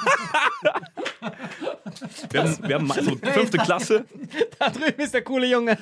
[2.31, 4.05] Wir haben, wir haben so fünfte Klasse.
[4.59, 5.77] Da drüben ist der coole Junge.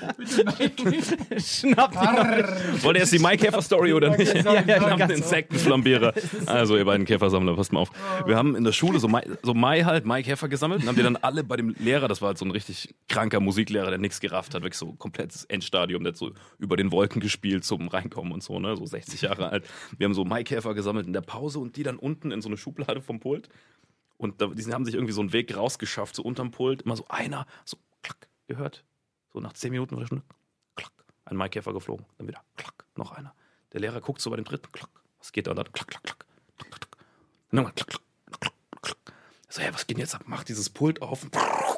[1.38, 2.84] Schnapp ihn.
[2.84, 4.34] Wollt ihr jetzt die Maikäfer-Story oder nicht?
[4.34, 6.14] Ja, ja, Wir haben ganz den Insektenflambierer.
[6.46, 7.92] Also, ihr beiden Käfersammler, passt mal auf.
[8.26, 11.04] Wir haben in der Schule so Mai, so Mai halt, Maikäfer gesammelt und haben die
[11.04, 14.20] dann alle bei dem Lehrer, das war halt so ein richtig kranker Musiklehrer, der nichts
[14.20, 18.32] gerafft hat, wirklich so komplettes Endstadium, der hat so über den Wolken gespielt zum Reinkommen
[18.34, 19.66] und so, ne, so 60 Jahre alt.
[19.98, 22.58] Wir haben so Maikäfer gesammelt in der Pause und die dann unten in so eine
[22.58, 23.50] Schublade vom Pult.
[24.20, 27.06] Und da, die haben sich irgendwie so einen Weg rausgeschafft, so unterm Pult, immer so
[27.08, 28.84] einer, so klack, gehört.
[29.32, 30.26] So nach 10 Minuten oder Stunde,
[30.76, 30.92] klack,
[31.24, 32.06] ein Maikäfer geflogen.
[32.18, 33.34] Dann wieder, klack, noch einer.
[33.72, 35.52] Der Lehrer guckt so bei dem dritten, klack, was geht da?
[35.52, 36.26] Und dann, klack, klack, klack,
[36.58, 36.98] klack, klack.
[37.50, 38.02] Und nochmal, klack, klack,
[38.42, 38.98] klack, klack.
[39.48, 40.24] Ich So, hey, was geht denn jetzt ab?
[40.26, 41.26] Mach dieses Pult auf.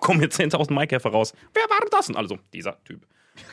[0.01, 1.34] Kommen hier 10.000 Maikäfer raus.
[1.54, 2.10] Wer war denn das?
[2.10, 3.06] Und alle so, dieser Typ.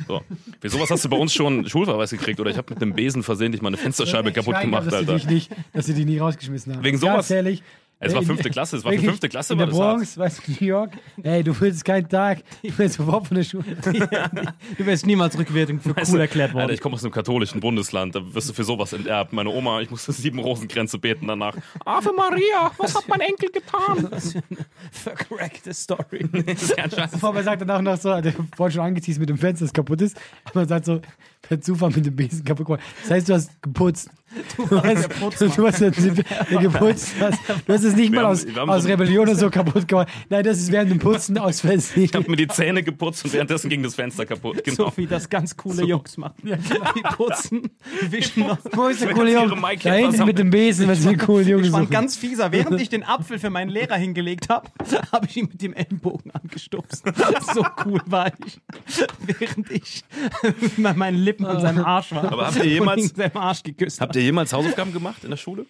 [0.07, 0.23] So.
[0.61, 3.23] Für sowas hast du bei uns schon Schulverweis gekriegt oder ich habe mit dem Besen
[3.23, 5.15] versehentlich mal eine Fensterscheibe kaputt Schwein, gemacht, Alter.
[5.15, 6.85] Dich nicht, dass sie die nie rausgeschmissen haben.
[6.85, 7.31] Wegen Ganz sowas?
[7.31, 7.63] ehrlich.
[8.01, 9.73] Es war fünfte Klasse, es war für wirklich, fünfte Klasse, In war der.
[9.73, 10.93] Bronx, weißt du, New York.
[11.23, 12.43] Ey, du willst keinen Tag.
[12.63, 13.65] Du willst sofort von der Schule.
[14.79, 16.63] Du wirst niemals rückwärtigend für Weißt cool du, erklärt worden.
[16.63, 19.33] Alter, ich komme aus einem katholischen Bundesland, da wirst du für sowas enterbt.
[19.33, 21.57] Meine Oma, ich musste sieben Rosenkränze beten danach.
[21.85, 24.09] Ave Maria, was hat mein Enkel getan?
[24.93, 26.29] Vercrackte Story.
[26.47, 27.15] Das ist kein Scheiß.
[27.15, 30.01] Aber man sagt danach noch so, der vorhin schon angeteased mit dem Fenster, das kaputt
[30.03, 30.17] ist.
[30.47, 31.01] Und man sagt so,
[31.43, 32.83] per Zufall mit dem Besen kaputt gemacht.
[33.03, 34.11] Das heißt, du hast geputzt.
[34.69, 35.53] Du, hast, der Putzmann.
[35.57, 37.13] du hast den, den geputzt.
[37.21, 39.89] Hast, du hast es nicht Wir mal aus, haben aus so- Rebellion oder so kaputt
[39.89, 40.09] gemacht.
[40.29, 42.05] Nein, das ist während dem Putzen aus Versehen.
[42.05, 44.63] Ich habe mir die Zähne geputzt und währenddessen ging das Fenster kaputt.
[44.65, 44.77] Genau.
[44.91, 46.35] So wie das ganz coole Jungs machen.
[46.43, 47.71] Die putzen,
[48.11, 48.45] wischen.
[48.73, 49.57] Wo ist der coole Junge?
[49.83, 52.53] Da hinten mit dem Besen, wenn sie einen coolen Jungen Ich war ein ganz fieser.
[52.53, 54.69] Während ich den Apfel für meinen Lehrer hingelegt habe,
[55.13, 57.03] habe ich ihn mit dem Ellenbogen angestupst.
[57.55, 58.61] So cool war ich.
[59.39, 60.05] Während ich
[60.77, 62.31] mit meinen Lippen an seinem Arsch war.
[62.31, 65.67] Aber habt ihr jemals- seinem Arsch geküsst Habt ihr jemals Hausaufgaben gemacht in der Schule?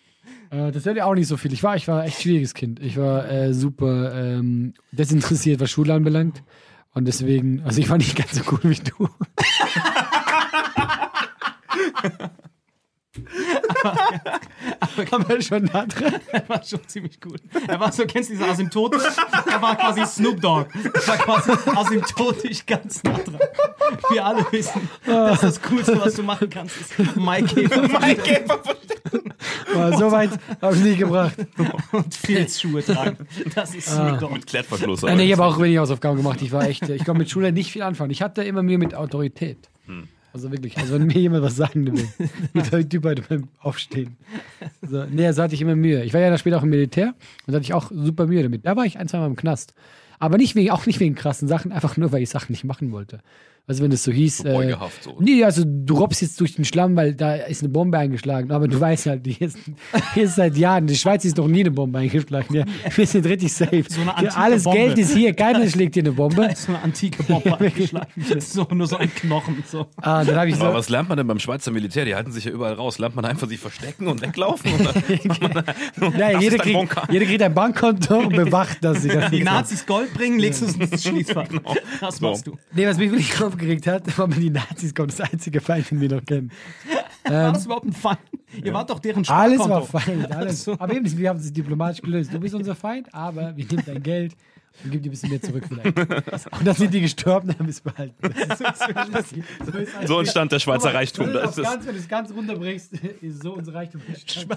[0.50, 1.52] Äh, das hört ja auch nicht so viel.
[1.52, 2.80] Ich war, ich war echt schwieriges Kind.
[2.80, 6.42] Ich war äh, super ähm, desinteressiert, was Schule anbelangt.
[6.94, 9.08] Und deswegen, also ich war nicht ganz so cool wie du.
[15.10, 16.14] Aber schon nah dran.
[16.32, 17.36] Er war schon ziemlich cool.
[17.66, 18.98] Er war so, kennst du diese Asymptote?
[19.50, 20.66] Er war quasi Snoop Dogg.
[20.74, 23.38] Er war quasi asymptotisch ganz nah dran.
[24.10, 28.58] Wir alle wissen, dass das Coolste, was du machen kannst, ist Mike Käfer Mike Käfer
[29.74, 31.34] Aber so weit habe ich nicht gebracht.
[31.92, 33.26] und Filzschuhe tragen.
[33.54, 34.32] Das ist Snoop Dogg.
[34.32, 35.02] mit Klettverschluss.
[35.02, 36.40] Äh, nee, ich habe auch wenig Hausaufgaben gemacht.
[36.42, 38.10] Ich war echt, ich konnte mit Schule nicht viel anfangen.
[38.10, 39.68] Ich hatte immer Mühe mit Autorität.
[40.32, 42.08] Also wirklich, also wenn mir jemand was sagen will,
[42.52, 44.16] mit der Typ heute beim Aufstehen.
[44.82, 46.04] So, nee, also hatte ich immer Mühe.
[46.04, 47.14] Ich war ja dann später auch im Militär
[47.46, 48.66] und da hatte ich auch super Mühe damit.
[48.66, 49.74] Da war ich ein, zwei Mal im Knast.
[50.18, 52.92] Aber nicht wegen, auch nicht wegen krassen Sachen, einfach nur, weil ich Sachen nicht machen
[52.92, 53.20] wollte.
[53.68, 54.38] Also wenn es so hieß.
[54.38, 55.16] So Beugehaft so.
[55.20, 58.50] Nee, also du robbst jetzt durch den Schlamm, weil da ist eine Bombe eingeschlagen.
[58.50, 59.58] Aber du weißt halt, hier ist,
[60.14, 62.54] hier ist seit Jahren, in der Schweiz ist noch nie eine Bombe eingeschlagen.
[62.54, 62.64] Ja,
[62.96, 63.84] wir sind richtig safe.
[63.88, 64.78] So eine Ja, Alles Bombe.
[64.78, 66.48] Geld ist hier, keiner schlägt dir eine Bombe.
[66.56, 68.08] So eine antike Bombe eingeschlagen.
[68.38, 69.62] So, nur so ein Knochen.
[69.70, 69.86] So.
[69.96, 70.64] Ah, dann habe ich so.
[70.64, 72.04] Aber was lernt man denn beim Schweizer Militär?
[72.06, 72.98] Die halten sich ja überall raus.
[72.98, 74.72] Lernt man einfach sich verstecken und weglaufen?
[74.74, 75.64] Oder macht man da,
[76.18, 79.02] Ja, das jeder, ist kriegt, jeder kriegt ein Bankkonto und bewacht das.
[79.02, 79.42] Die.
[79.42, 81.48] Nazis Gold bringen, legst du es ins Schließfach.
[82.00, 82.56] Das machst du.
[82.72, 86.00] Nee, was mich wirklich aufgeregt hat, war, wenn die Nazis kommen, das einzige Feind, den
[86.00, 86.50] wir noch kennen.
[87.24, 88.18] War das überhaupt ein Feind?
[88.64, 89.92] Ihr wart doch deren Alles Sparkonto.
[89.92, 90.64] war Feind, alles.
[90.64, 90.72] So.
[90.78, 92.32] Aber eben, wir haben es diplomatisch gelöst.
[92.32, 94.34] Du bist unser Feind, aber wir nehmen dein Geld
[94.82, 95.98] und geben dir ein bisschen mehr zurück vielleicht.
[95.98, 98.14] Und dann sind die gestorben, dann haben wir es behalten.
[98.20, 99.34] Das ist
[99.66, 100.08] so, so, ist alles.
[100.08, 101.26] So entstand der Schweizer Reichtum.
[101.26, 104.00] Wenn du Das auf ist ganz, wenn du es ganz runterbrichst, ist so unser Reichtum
[104.06, 104.56] entstanden.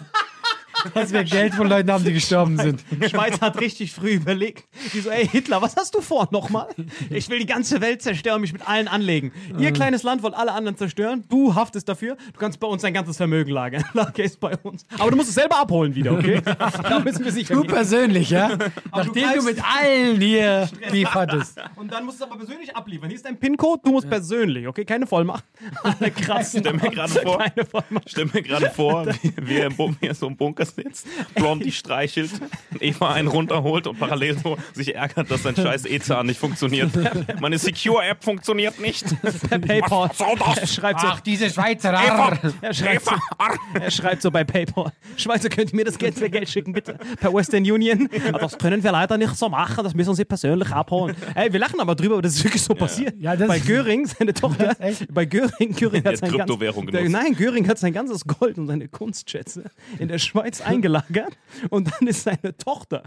[0.93, 2.83] Dass wir Geld von Leuten haben, die gestorben sind.
[2.91, 4.63] Die Schweiz hat richtig früh überlegt.
[4.93, 6.67] Die so, ey Hitler, was hast du vor nochmal?
[7.09, 9.31] Ich will die ganze Welt zerstören, mich mit allen anlegen.
[9.57, 11.23] Ihr kleines Land wollt alle anderen zerstören.
[11.29, 12.15] Du haftest dafür.
[12.33, 13.83] Du kannst bei uns dein ganzes Vermögen lagern.
[13.93, 14.85] Lager ist bei uns.
[14.97, 16.41] Aber du musst es selber abholen wieder, okay?
[16.81, 17.71] Da müssen wir sicher Du gehen.
[17.71, 18.55] persönlich, ja?
[18.55, 21.57] du Nachdem du greifst- mit allen hier Beef hattest.
[21.75, 23.09] Und dann musst du es aber persönlich abliefern.
[23.09, 24.85] Hier ist dein PIN-Code, du musst persönlich, okay?
[24.85, 25.43] Keine Vollmacht.
[25.83, 26.59] Alle kratzen.
[26.61, 28.09] Stell mir gerade vor, Keine Vollmacht.
[28.09, 29.69] stell mir gerade vor, wie, wie er
[30.01, 32.31] er so im Bunker sitzt, Blondie streichelt,
[32.79, 36.91] Eva einen runterholt und parallel so sich ärgert, dass sein scheiß E-Zahn nicht funktioniert.
[37.39, 39.05] Meine Secure-App funktioniert nicht.
[39.49, 40.09] Per PayPal.
[40.09, 40.57] Was soll das?
[40.57, 41.91] Er schreibt so, Ach, diese Schweizer.
[41.93, 43.55] Eva, er schreibt so, Eva, arr.
[43.79, 44.91] Er schreibt so bei PayPal.
[45.17, 46.97] Schweizer, könnt ihr mir das Geld für Geld schicken, bitte?
[47.19, 48.09] Per Western Union.
[48.29, 49.83] Aber das können wir leider nicht so machen.
[49.83, 51.15] Das müssen Sie persönlich abholen.
[51.35, 53.15] Ey, wir lachen aber drüber, aber das ist wirklich so passiert.
[53.19, 54.75] Ja, das- bei Göring, seine Tochter,
[55.11, 57.09] bei Göring, Göring Der hat sein ganz, Kryptowährung der.
[57.09, 61.37] Nein, Göring hat sein ganzes Gold und seine Kunstschätze in der Schweiz eingelagert.
[61.69, 63.03] Und dann ist seine Tochter,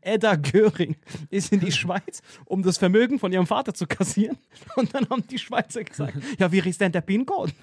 [0.00, 0.96] Edda Göring,
[1.30, 4.38] ist in die Schweiz, um das Vermögen von ihrem Vater zu kassieren.
[4.76, 7.52] Und dann haben die Schweizer gesagt, ja, wie ist denn der PIN-Code?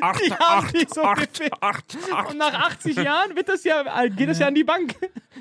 [0.00, 1.50] acht, Die haben die so acht, ungefähr.
[1.60, 2.30] acht, acht.
[2.30, 4.94] Und nach 80 Jahren wird das ja, geht das ja an die Bank.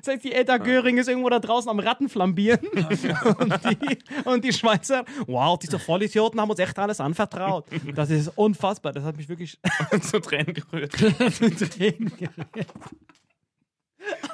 [0.04, 2.68] Das heißt, die Edda Göring ist irgendwo da draußen am Ratten flambieren.
[3.40, 7.66] Und die, und die Schweizer, wow, diese Vollidioten haben uns echt alles anvertraut.
[7.96, 8.92] Das ist unfassbar.
[8.94, 9.60] Das hat mich wirklich
[10.02, 10.92] zu Tränen gerührt.
[10.94, 12.68] Tränen gerührt.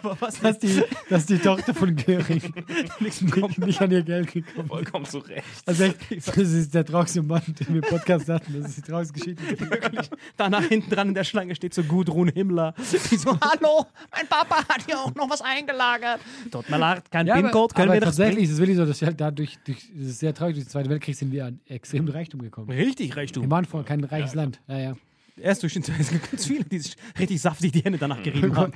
[0.04, 2.42] Aber was Dass die, dass die Tochter von Göring
[3.00, 4.68] nicht, nicht an ihr Geld gekommen ist.
[4.68, 5.44] Vollkommen zu Recht.
[5.66, 8.54] Also echt, das ist der traurigste Mann, den wir im Podcast hatten.
[8.60, 9.60] Das ist die traurigste Geschichte.
[9.60, 10.10] wirklich.
[10.38, 12.74] Danach hinten dran in der Schlange steht so Gudrun Himmler.
[12.78, 16.20] Die so, hallo, mein Papa hat hier auch noch was eingelagert.
[16.52, 18.86] Tut mir leid, kein Ja, PIN-Code, können aber wir das tatsächlich ist es wirklich so,
[18.86, 21.46] dass wir halt dadurch, durch, das ist sehr traurig, durch den Zweiten Weltkrieg sind wir
[21.46, 22.70] an extremen Reichtum gekommen.
[22.70, 24.60] Richtig, recht Wir waren vorher kein reiches Land.
[24.68, 24.96] Ja, ja.
[25.42, 28.56] Erst durch den es gibt ganz viele, die sich richtig saftig die Hände danach gerieben
[28.56, 28.74] haben.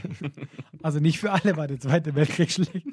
[0.81, 2.73] Also nicht für alle war der Zweite Weltkrieg schlecht.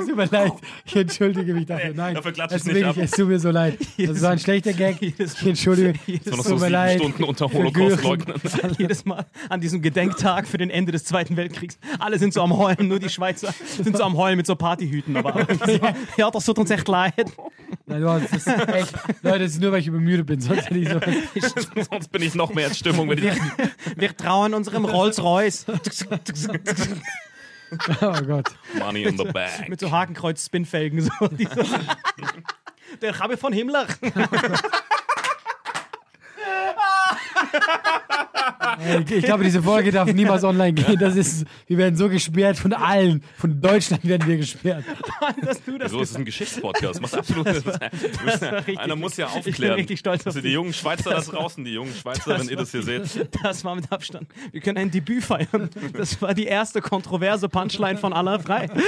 [0.00, 0.52] Es tut mir leid,
[0.84, 1.92] ich entschuldige mich dafür.
[1.94, 2.96] Nein, dafür klatsche es, ich nicht ab.
[2.98, 3.78] es tut mir so leid.
[3.96, 4.96] Das war ein schlechter Gag.
[5.18, 5.92] Ich entschuldige.
[6.26, 6.98] Noch Es so tut mir leid.
[7.00, 8.24] Stunden unter Für Holocaust Göring.
[8.26, 8.74] leugnen.
[8.78, 11.78] Jedes Mal an diesem Gedenktag für den Ende des Zweiten Weltkriegs.
[11.98, 15.16] Alle sind so am Heulen, nur die Schweizer sind so am Heulen mit so Partyhüten.
[15.16, 15.46] Aber
[16.16, 17.14] ja, das tut uns echt leid.
[17.86, 20.40] Nein, du hast- das ist echt, Leute, das ist nur, weil ich übermüdet bin.
[20.40, 21.00] Sonst hätte ich so.
[21.90, 23.08] Sonst bin ich noch mehr in Stimmung.
[23.10, 23.34] Wenn ich,
[23.96, 25.66] Wir trauen unserem Rolls-Royce
[28.00, 28.54] Oh Gott.
[28.78, 29.68] Money in the bag.
[29.68, 31.02] mit so Hakenkreuz-Spinfelgen.
[31.02, 31.28] So.
[33.02, 33.86] Der habe von Himmler.
[34.02, 34.12] Ey,
[39.10, 40.98] Ich glaube, diese Folge darf niemals online gehen.
[40.98, 43.22] Das ist, wir werden so gesperrt von allen.
[43.38, 44.84] Von Deutschland werden wir gesperrt.
[45.42, 47.00] Dass du das So, es ist ein Geschichtspodcast.
[47.00, 49.74] Macht absolut das richtig- Einer muss ja ich bin aufklären.
[49.74, 50.54] richtig stolz auf also die dich.
[50.54, 53.28] jungen Schweizer da draußen, die jungen Schweizer, wenn ihr das hier seht.
[53.42, 54.26] Das war mit Abstand.
[54.52, 55.70] Wir können ein Debüt feiern.
[55.92, 58.68] Das war die erste kontroverse Punchline von aller frei.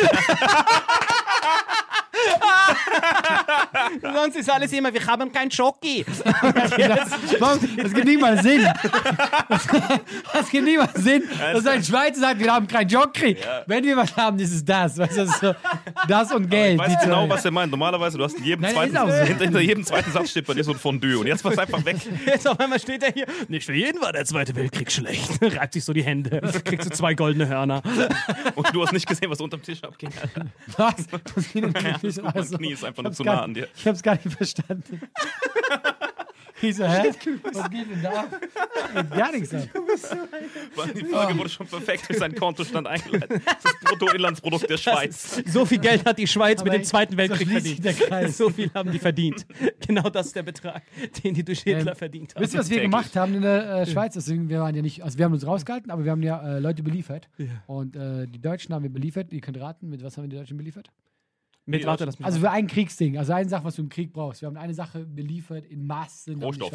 [4.01, 6.05] Sonst ist alles immer, wir haben kein Schoki.
[7.77, 8.67] Das gibt niemals Sinn.
[10.33, 13.37] Das, gibt niemals Sinn, dass ein Schweizer sagt, wir haben kein Jockey.
[13.67, 14.99] Wenn wir was haben, ist es das.
[14.99, 15.55] Weißt du, das, ist so,
[16.09, 16.81] das und Geld.
[16.81, 17.71] Ich weiß genau, was er meint.
[17.71, 18.97] Normalerweise, du hast in jedem Nein, zweiten,
[19.27, 21.19] hinter, hinter jedem zweiten Satz steht bei dir so ein Fondue.
[21.19, 21.97] Und jetzt war es einfach weg.
[22.27, 23.27] Jetzt auf einmal steht er hier.
[23.49, 25.31] Nicht für jeden war der Zweite Weltkrieg schlecht.
[25.41, 26.41] Reibt sich so die Hände.
[26.65, 27.83] Kriegst du zwei goldene Hörner.
[28.55, 30.11] Und du hast nicht gesehen, was unterm Tisch abging.
[30.77, 30.95] Was?
[31.07, 31.55] Das.
[31.55, 31.69] Ja,
[32.03, 33.69] das Also, mein Knie ist einfach ich nur zu nah an dir.
[33.77, 35.01] Ich hab's gar nicht verstanden.
[36.63, 37.11] Ich so, hä?
[37.53, 38.21] Was geht denn da?
[38.21, 38.41] ab?
[38.95, 39.69] Geht Gar nichts ab.
[40.95, 43.43] Die Folge wurde schon perfekt durch seinen Kontostand eingeleitet.
[43.45, 45.43] Das ist das Bruttoinlandsprodukt der Schweiz.
[45.47, 47.85] So viel Geld hat die Schweiz mit Aber dem Zweiten Weltkrieg verdient.
[47.85, 48.39] der Kreis.
[48.39, 49.45] So viel haben die verdient.
[49.87, 50.83] Genau das ist der Betrag,
[51.23, 52.43] den die durch Hitler verdient haben.
[52.43, 52.91] Wisst ihr, was wir Täglich.
[52.91, 54.15] gemacht haben in der äh, Schweiz?
[54.15, 56.59] Deswegen, wir waren ja nicht, also wir haben uns rausgehalten, aber wir haben ja äh,
[56.59, 57.29] Leute beliefert.
[57.67, 59.31] Und äh, die Deutschen haben wir beliefert.
[59.31, 60.91] Ihr könnt raten, mit was haben wir die Deutschen beliefert?
[61.69, 64.41] Mit, warte, das Also für ein Kriegsding, also eine Sache, was du im Krieg brauchst.
[64.41, 66.71] Wir haben eine Sache beliefert in die Rohstoff.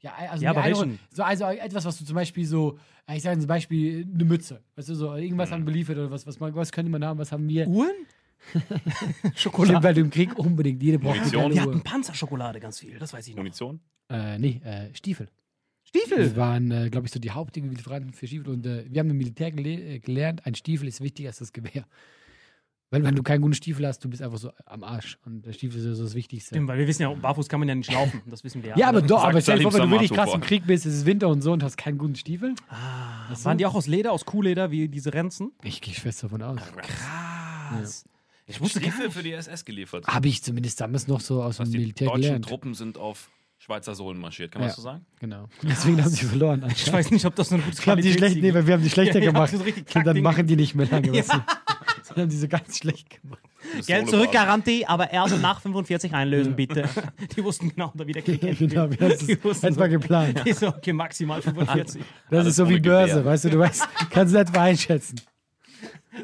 [0.00, 3.16] Ja, also, Ja, nee, aber eine- so also etwas, was du zum Beispiel so, äh,
[3.16, 5.54] ich sage zum Beispiel eine Mütze, weißt du so, irgendwas Mhm.
[5.54, 7.68] haben beliefert oder was, was, man- was könnte man haben, was haben wir?
[7.68, 7.90] Uhren?
[8.50, 8.72] Stimmt,
[9.38, 9.82] Schokolade.
[9.84, 11.52] weil du im Krieg unbedingt jede braucht eine Munition.
[11.52, 11.60] Uhr.
[11.60, 13.42] hatten Panzerschokolade ganz viel, das weiß ich noch.
[13.42, 13.80] Munition?
[14.10, 15.28] Äh, nee, äh, Stiefel.
[15.84, 16.18] Stiefel.
[16.24, 18.48] Das waren, äh, glaube ich, so die hauptigen Lieferanten für Stiefel.
[18.52, 21.52] Und äh, wir haben im Militär gele äh, gelernt, ein Stiefel ist wichtiger als das
[21.52, 21.84] Gewehr.
[22.92, 25.18] Weil wenn du keinen guten Stiefel hast, du bist einfach so am Arsch.
[25.24, 26.54] Und der Stiefel ist so das Wichtigste.
[26.54, 28.20] Stimmt, weil wir wissen ja, barfuß kann man ja nicht laufen.
[28.26, 28.76] Das wissen wir ja.
[28.76, 30.94] Ja, aber doch, aber stell dir vor, wenn du wirklich krass im Krieg bist, es
[30.94, 32.54] ist Winter und so und hast keinen guten Stiefel.
[32.68, 35.52] Ah, Waren die auch aus Leder, aus Kuhleder, wie diese Renzen?
[35.64, 36.60] Ich gehe fest davon aus.
[36.76, 38.04] Krass.
[38.46, 40.06] Ich wusste Stiefel für die SS geliefert.
[40.06, 42.48] Habe ich zumindest damals noch so aus dem Was die Militär deutschen gelernt.
[42.48, 44.50] Truppen sind auf Schweizer Sohlen marschiert.
[44.50, 44.74] Kann man Ja.
[44.74, 45.06] das so sagen?
[45.20, 45.48] Genau.
[45.62, 46.64] Deswegen haben sie verloren.
[46.68, 48.74] Ich weiß nicht, ob das so ein gutes Wir haben die schlecht, nee, weil wir
[48.74, 49.52] haben die schlechter Ja, ja, gemacht.
[49.56, 51.12] so richtig und dann machen die nicht mehr lange.
[51.12, 51.24] Wir
[52.16, 53.40] haben die so ganz schlecht gemacht.
[53.86, 56.88] Geld Solo- zurückgarantie, aber erst nach 45 einlösen, bitte.
[57.36, 59.88] Die wussten genau, wie der Krieg genau, wir haben Die es so.
[59.88, 60.42] geplant.
[60.44, 62.02] Die so, okay, maximal 45.
[62.30, 63.24] Das Alles ist so wie Börse, Gewehr.
[63.24, 65.20] weißt du, du weißt, kannst nicht mal einschätzen.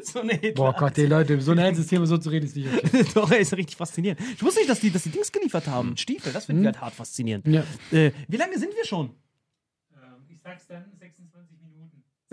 [0.03, 0.21] So
[0.53, 3.03] Boah Gott, ey Leute, so ein ernstes Thema so zu reden ist nicht okay.
[3.15, 4.21] Doch, er ist richtig faszinierend.
[4.35, 5.97] Ich wusste nicht, dass die, dass die Dings geliefert haben.
[5.97, 7.47] Stiefel, das finde ich halt hart faszinierend.
[7.47, 7.63] Ja.
[7.91, 9.09] Äh, wie lange sind wir schon?
[10.29, 11.18] Ich sag's dann 26 Minuten.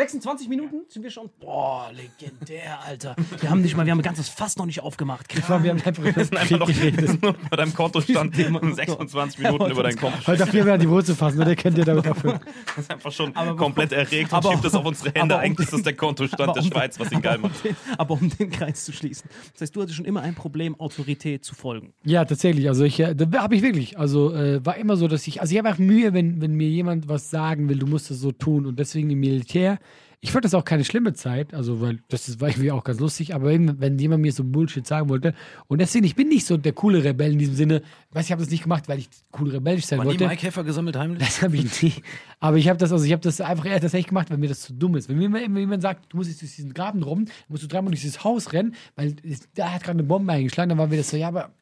[0.07, 1.31] 26 Minuten sind wir schon?
[1.41, 3.17] Boah, legendär, Alter.
[3.41, 5.27] Wir haben nicht mal, wir haben ein ganzes Fass noch nicht aufgemacht.
[5.49, 7.19] War, wir haben einfach über das Einfach noch geredet.
[7.23, 10.19] bei deinem Kontostand 26 Minuten über dein Konto.
[10.27, 12.41] Heute auf jeden Fall die Wurzel fassen, oder könnt ihr damit aufhören?
[12.77, 15.35] Das ist einfach schon Aber- komplett erregt und aber- schiebt es auf unsere Hände.
[15.35, 17.65] aber um Eigentlich ist das der Kontostand aber der um- Schweiz, was ihn geil macht.
[17.65, 19.31] Den, aber um den Kreis zu schließen.
[19.55, 21.95] Das heißt, du hattest schon immer ein Problem, Autorität zu folgen.
[22.05, 22.69] Ja, tatsächlich.
[22.69, 23.99] Also ich, äh, da habe ich wirklich.
[23.99, 26.69] Also äh, war immer so, dass ich, also ich habe auch Mühe, wenn, wenn mir
[26.69, 28.67] jemand was sagen will, du musst das so tun.
[28.67, 29.79] Und deswegen im Militär,
[30.27, 32.99] ich fand das auch keine schlimme Zeit, also weil das ist, war irgendwie auch ganz
[32.99, 35.35] lustig, aber wenn, wenn jemand mir so Bullshit sagen wollte
[35.69, 38.43] und deswegen, ich bin nicht so der coole Rebell in diesem Sinne, weiß ich habe
[38.43, 39.09] das nicht gemacht, weil ich
[39.39, 40.27] cool rebellisch sein War nie wollte.
[40.27, 41.21] Mike Heffer gesammelt heimlich?
[41.21, 41.93] Das habe ich nie.
[42.41, 44.63] Aber ich habe das, also ich habe das einfach eher tatsächlich gemacht, weil mir das
[44.63, 45.09] zu dumm ist.
[45.09, 47.93] Wenn mir wenn jemand sagt, du musst jetzt durch diesen Graben rum, musst du dreimal
[47.93, 50.97] durch dieses Haus rennen, weil es, da hat gerade eine Bombe eingeschlagen, dann war mir
[50.97, 51.53] das so, ja, aber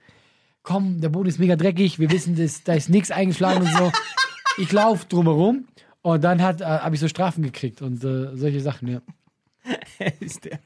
[0.63, 3.93] komm, der Boden ist mega dreckig, wir wissen, das, da ist nichts eingeschlagen und so.
[4.57, 5.67] Ich laufe drumherum
[6.05, 9.01] und dann hat, äh, habe ich so Strafen gekriegt und äh, solche Sachen, ja.
[9.99, 10.61] Er ist der.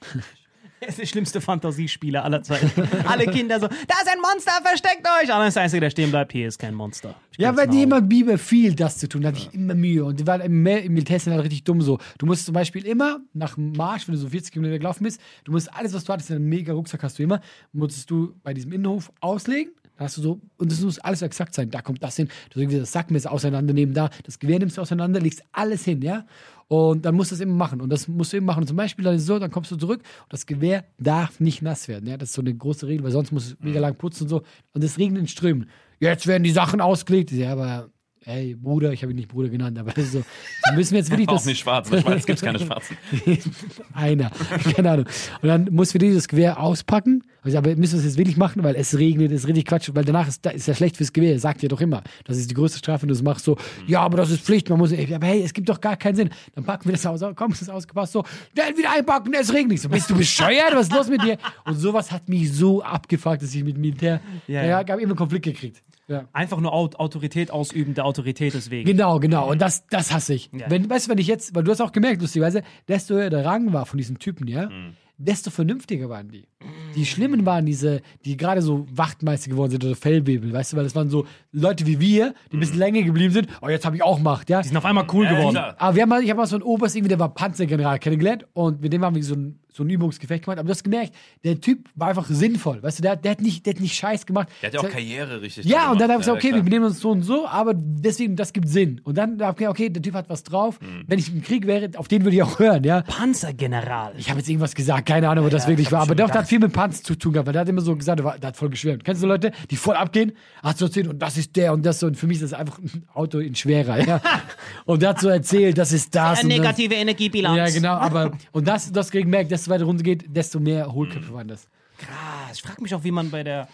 [0.80, 2.72] Er ist der schlimmste Fantasiespieler aller Zeiten.
[3.06, 5.32] Alle Kinder so, da ist ein Monster, versteckt euch!
[5.32, 7.14] Aber das Einzige, der stehen bleibt, hier ist kein Monster.
[7.30, 10.04] Ich Ja, weil dir immer Biber viel das zu tun, da hatte ich immer Mühe.
[10.04, 11.98] Und die waren im, im Militärdienst halt richtig dumm so.
[12.18, 15.20] Du musst zum Beispiel immer nach dem Marsch, wenn du so 40 Kilometer gelaufen bist,
[15.44, 17.40] du musst alles, was du hattest, in einem mega Rucksack hast du immer,
[17.72, 19.72] musstest du bei diesem Innenhof auslegen.
[19.98, 21.70] Da hast du so, und das muss alles exakt sein.
[21.70, 22.28] Da kommt das hin.
[22.50, 26.24] Du irgendwie das Sackmesser auseinandernehmen, da, das Gewehr nimmst du auseinander, legst alles hin, ja.
[26.68, 27.80] Und dann musst du es immer machen.
[27.80, 28.60] Und das musst du eben machen.
[28.60, 31.40] Und zum Beispiel dann ist es so, dann kommst du zurück und das Gewehr darf
[31.40, 32.08] nicht nass werden.
[32.08, 34.28] Ja, das ist so eine große Regel, weil sonst musst du mega lang putzen und
[34.28, 34.42] so.
[34.72, 35.68] Und es regnet in Strömen.
[35.98, 37.32] Jetzt werden die Sachen ausgelegt.
[37.32, 37.90] Ja, aber
[38.28, 40.22] hey, Bruder, ich habe ihn nicht Bruder genannt, aber das ist so,
[40.68, 41.46] so müssen wir jetzt wirklich Auch das.
[41.46, 41.90] nicht schwarz.
[41.90, 42.96] In Schweiz gibt es keine Schwarzen.
[43.94, 44.30] Einer,
[44.74, 45.06] keine Ahnung.
[45.40, 47.24] Und dann muss wir dieses Gewehr auspacken.
[47.42, 50.04] Also, aber müssen wir es jetzt wirklich machen, weil es regnet, ist richtig Quatsch, weil
[50.04, 52.02] danach ist, ist ja schlecht fürs Gewehr, sagt ihr doch immer.
[52.24, 54.68] Das ist die größte Strafe, wenn du es machst, so, ja, aber das ist Pflicht,
[54.68, 56.30] man muss, aber hey, es gibt doch gar keinen Sinn.
[56.54, 59.74] Dann packen wir das aus, komm, es ist ausgepasst, so, schnell wieder einpacken, es regnet.
[59.76, 60.72] Ich so, bist du bescheuert?
[60.74, 61.38] Was ist los mit dir?
[61.64, 64.76] Und sowas hat mich so abgefuckt, dass ich mit Militär, Ja, ja, ja.
[64.78, 65.80] habe immer einen Konflikt gekriegt.
[66.08, 66.26] Ja.
[66.32, 68.86] Einfach nur Aut Autorität ausüben, der Autorität deswegen.
[68.86, 69.50] Genau, genau.
[69.50, 70.50] Und das, das hasse ich.
[70.52, 70.70] Ja.
[70.70, 73.44] Wenn, weißt du, wenn ich jetzt, weil du hast auch gemerkt, lustigerweise, desto höher der
[73.44, 74.70] Rang war von diesen Typen, ja,
[75.18, 76.46] desto vernünftiger waren die.
[76.94, 80.84] Die Schlimmen waren diese, die gerade so Wachtmeister geworden sind oder Feldwebel, weißt du, weil
[80.84, 83.48] das waren so Leute wie wir, die ein bisschen länger geblieben sind.
[83.60, 84.62] Oh, jetzt habe ich auch Macht, ja.
[84.62, 85.56] Die sind auf einmal cool Ja, geworden.
[85.56, 88.46] Aber wir haben mal, ich habe mal so einen Oberst, irgendwie, der war Panzergeneral kennengelernt
[88.54, 90.58] und mit dem haben wir so ein, so ein Übungsgefecht gemacht.
[90.58, 91.14] Aber du hast gemerkt,
[91.44, 94.26] der Typ war einfach sinnvoll, weißt du, der, der, hat, nicht, der hat nicht Scheiß
[94.26, 94.48] gemacht.
[94.60, 95.64] Der hat ja auch Das- Karriere richtig.
[95.64, 96.10] ja, da und dann gemacht.
[96.10, 98.68] habe ich gesagt, okay, Ja, wir benehmen uns so und so, aber deswegen, das gibt
[98.68, 99.00] Sinn.
[99.04, 100.80] Und dann habe ich gesagt, okay, der Typ hat was drauf.
[100.80, 101.04] Mhm.
[101.06, 103.02] Wenn ich im Krieg wäre, auf den würde ich auch hören, ja.
[103.02, 104.14] Panzergeneral.
[104.18, 106.02] Ich habe jetzt irgendwas gesagt, keine Ahnung, wo das wirklich war.
[106.02, 107.94] Aber doch, der hat viel mit Panzer zu tun gehabt, weil der hat immer so
[107.94, 109.04] gesagt, der, war, der hat voll geschwärmt.
[109.04, 110.32] Kennst du Leute, die voll abgehen?
[110.62, 112.06] Hast du erzählt, und das ist der und das so.
[112.06, 114.20] Und für mich ist das einfach ein Auto in schwerer, ja.
[114.84, 116.42] und der hat so erzählt, das ist das.
[116.42, 116.78] und das.
[116.78, 117.56] Energiebilanz.
[117.56, 121.32] Ja, genau, aber, und das, das kriegen merkt, desto weiter runter geht, desto mehr Hohlköpfe
[121.32, 121.68] waren das.
[121.98, 122.54] Krass.
[122.54, 123.68] Ich frage mich auch, wie man bei der.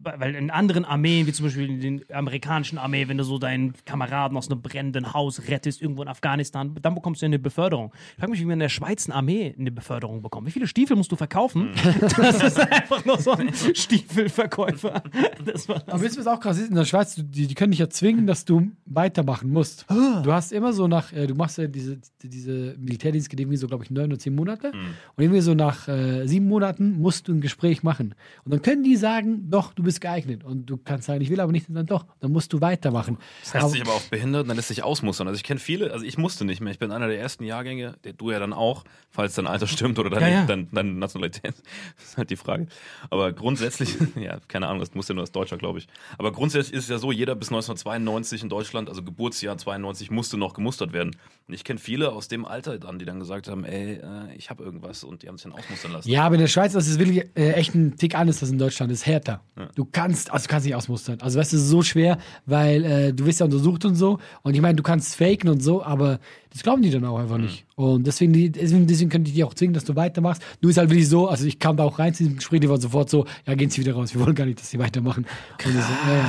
[0.00, 3.74] Weil in anderen Armeen, wie zum Beispiel in den amerikanischen Armee, wenn du so deinen
[3.84, 7.92] Kameraden aus einem brennenden Haus rettest, irgendwo in Afghanistan, dann bekommst du eine Beförderung.
[8.12, 10.46] Ich frage mich, wie man in der Schweiz eine Armee eine Beförderung bekommt.
[10.46, 11.70] Wie viele Stiefel musst du verkaufen?
[12.18, 15.02] Das ist einfach nur so ein Stiefelverkäufer.
[15.44, 16.70] Das war Aber wisst ihr, was auch krass ist?
[16.70, 19.86] In der Schweiz, die, die können dich ja zwingen, dass du weitermachen musst.
[19.88, 23.66] Du hast immer so nach, äh, du machst ja diese, diese Militärdienst geht irgendwie so,
[23.66, 24.72] glaube ich, neun oder zehn Monate.
[25.16, 28.14] Und irgendwie so nach äh, sieben Monaten musst du ein Gespräch machen.
[28.44, 30.44] Und dann können die sagen, doch, du bist geeignet.
[30.44, 32.06] Und du kannst sagen, ich will aber nicht, dann doch.
[32.20, 33.18] Dann musst du weitermachen.
[33.42, 35.28] Das lässt sich aber auch behindert und dann lässt sich ausmustern.
[35.28, 36.72] Also ich kenne viele, also ich musste nicht mehr.
[36.72, 39.98] Ich bin einer der ersten Jahrgänge, der, du ja dann auch, falls dein Alter stimmt
[39.98, 40.46] oder deine, Ja, ja.
[40.46, 41.54] Dein, deine Nationalität.
[41.96, 42.66] Das ist halt die Frage.
[43.10, 45.88] Aber grundsätzlich, ja, keine Ahnung, das muss ja nur als Deutscher, glaube ich.
[46.16, 50.36] Aber grundsätzlich ist es ja so, jeder bis 1992 in Deutschland, also Geburtsjahr 92, musste
[50.36, 51.16] noch gemustert werden.
[51.48, 54.50] Und ich kenne viele aus dem Alter dann, die dann gesagt haben, ey, äh, ich
[54.50, 56.10] habe irgendwas und die haben sich dann ausmustern lassen.
[56.10, 58.58] Ja, aber in der Schweiz das ist wirklich äh, echt ein Tick anders als in
[58.58, 58.92] Deutschland.
[58.92, 59.40] Das ist härter.
[59.74, 61.18] Du kannst, also du kannst nicht ausmustern.
[61.22, 64.18] Also weißt du, es ist so schwer, weil äh, du wirst ja untersucht und so.
[64.42, 66.20] Und ich meine, du kannst faken und so, aber
[66.52, 67.64] das glauben die dann auch einfach nicht.
[67.76, 70.42] Und deswegen, deswegen, deswegen können die auch zwingen, dass du weitermachst.
[70.60, 72.68] Du ist halt wirklich so, also ich kam da auch rein zu diesem Gespräch, die
[72.68, 75.26] waren sofort so, ja, gehen Sie wieder raus, wir wollen gar nicht, dass Sie weitermachen.
[75.62, 75.76] So, ja.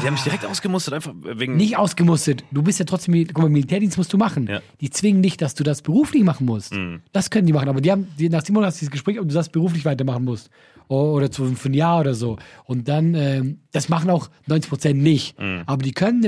[0.01, 1.57] Die haben mich direkt ausgemustert, einfach wegen.
[1.57, 2.43] Nicht ausgemustert.
[2.51, 4.47] Du bist ja trotzdem, guck mal, Militärdienst musst du machen.
[4.47, 4.61] Ja.
[4.81, 6.75] Die zwingen dich, dass du das beruflich machen musst.
[7.11, 9.27] Das können die machen, aber die haben, die, nach Simon hast du dieses Gespräch, ob
[9.27, 10.49] du das beruflich weitermachen musst.
[10.87, 12.37] Oder zu, für ein Jahr oder so.
[12.65, 15.35] Und dann, ähm, das machen auch 90 Prozent nicht.
[15.65, 16.21] Aber die können,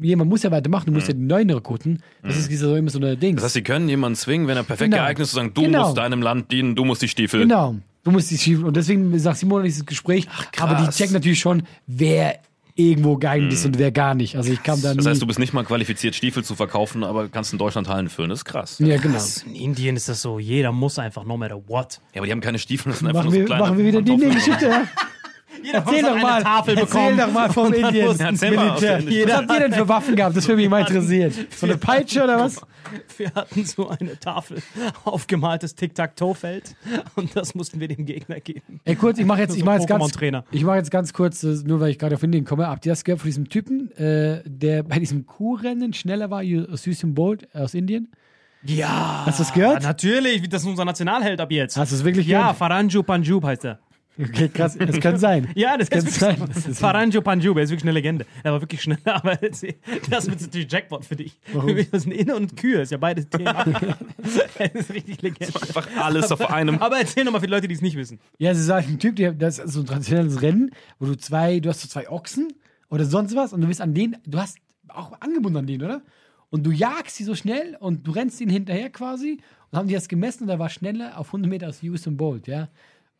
[0.00, 2.02] jemand muss ja weitermachen, du musst ja die neuen rekruten.
[2.22, 3.34] Das ist so immer so eine Ding.
[3.36, 5.02] Das heißt, sie können jemanden zwingen, wenn er perfekt Genau.
[5.04, 5.84] geeignet ist, zu sagen, du Genau.
[5.84, 7.40] musst deinem Land dienen, du musst die Stiefel.
[7.40, 7.76] Genau.
[8.04, 8.64] Du musst die schieben.
[8.64, 10.26] Und deswegen sagt Simon dieses Gespräch.
[10.58, 12.38] aber die checken natürlich schon, wer
[12.74, 14.36] irgendwo geeignet ist und wer gar nicht.
[14.36, 17.28] Also ich kam da Das heißt, du bist nicht mal qualifiziert, Stiefel zu verkaufen, aber
[17.28, 18.30] kannst in Deutschland Hallen füllen.
[18.30, 18.78] Das ist krass.
[18.78, 19.18] ja, genau.
[19.46, 22.00] In Indien ist das so, jeder muss einfach, no matter what.
[22.14, 23.78] Ja, aber die haben keine Stiefel, das sind einfach Machen nur wir, so kleine machen
[23.78, 24.16] wir wieder die.
[24.16, 24.82] Geschichte, ja?
[25.62, 27.18] Jeder Erzähl doch mal, Tafel erzähl bekommen.
[27.18, 28.16] doch mal vom Indien.
[28.16, 29.28] Ja, erzähl mal aus der Militär.
[29.28, 30.36] Was habt ihr denn für Waffen gehabt?
[30.36, 31.32] Das würde mich mal interessieren.
[31.56, 32.60] So eine Peitsche oder was?
[33.16, 34.62] Wir hatten so eine Tafel
[35.04, 36.74] aufgemaltes Tic-Tac-Toe-Feld
[37.16, 38.80] und das mussten wir dem Gegner geben.
[38.84, 40.12] Ey, kurz, ich mache jetzt, ich mach jetzt ganz,
[40.50, 42.66] ich mach jetzt ganz kurz, äh, nur weil ich gerade auf Indien komme.
[42.66, 47.14] Habt ihr das gehört von diesem Typen, äh, der bei diesem Kuhrennen schneller war, Usain
[47.14, 48.10] Bolt aus Indien?
[48.62, 49.22] Ja.
[49.26, 49.82] Hast du es gehört?
[49.82, 51.76] Natürlich, das ist unser Nationalheld ab jetzt.
[51.76, 52.56] Hast du es wirklich ja, gehört?
[52.56, 53.78] Faranju Panjub heißt er.
[54.18, 54.76] Okay, krass.
[54.78, 55.48] Das kann sein.
[55.54, 56.38] Ja, das, Kann ist sein.
[56.38, 58.26] wirklich Das ist- Faranju Panjub, er ist wirklich eine Legende.
[58.42, 61.38] Er war wirklich schnell, aber das wird natürlich Jackpot für dich.
[61.52, 61.76] Warum?
[61.90, 63.64] Das sind Inne und Kühe, ist ja beides Thema.
[63.64, 65.54] das ist richtig Legende.
[65.54, 66.78] Einfach alles auf einem.
[66.78, 68.18] Aber erzähl nochmal für die Leute, die es nicht wissen.
[68.38, 71.16] Ja, es ist halt ein Typ, der, das ist so ein traditionelles Rennen, wo du
[71.16, 72.48] zwei, du hast so zwei Ochsen
[72.90, 74.58] oder sonst was und du bist an denen, du hast
[74.88, 76.02] auch angebunden an denen, oder?
[76.50, 79.38] Und du jagst sie so schnell und du rennst ihnen hinterher quasi
[79.70, 82.46] und haben die das gemessen und er war schneller auf 100 Meter als Usain Bolt,
[82.46, 82.68] ja.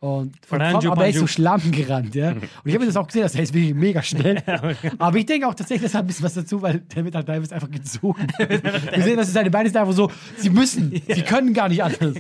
[0.01, 1.27] Und, und Fernando komm, aber er ist so.
[1.27, 2.31] Schlamm gerannt, ja.
[2.33, 4.43] Und ich habe das auch gesehen, dass er ist wirklich mega schnell.
[4.99, 7.55] Aber ich denke auch tatsächlich, das hat ein bisschen was dazu, weil der halt teilweise
[7.55, 8.27] einfach gezogen.
[8.39, 12.15] Wir sehen, dass seine Beine sind einfach so, sie müssen, sie können gar nicht anders.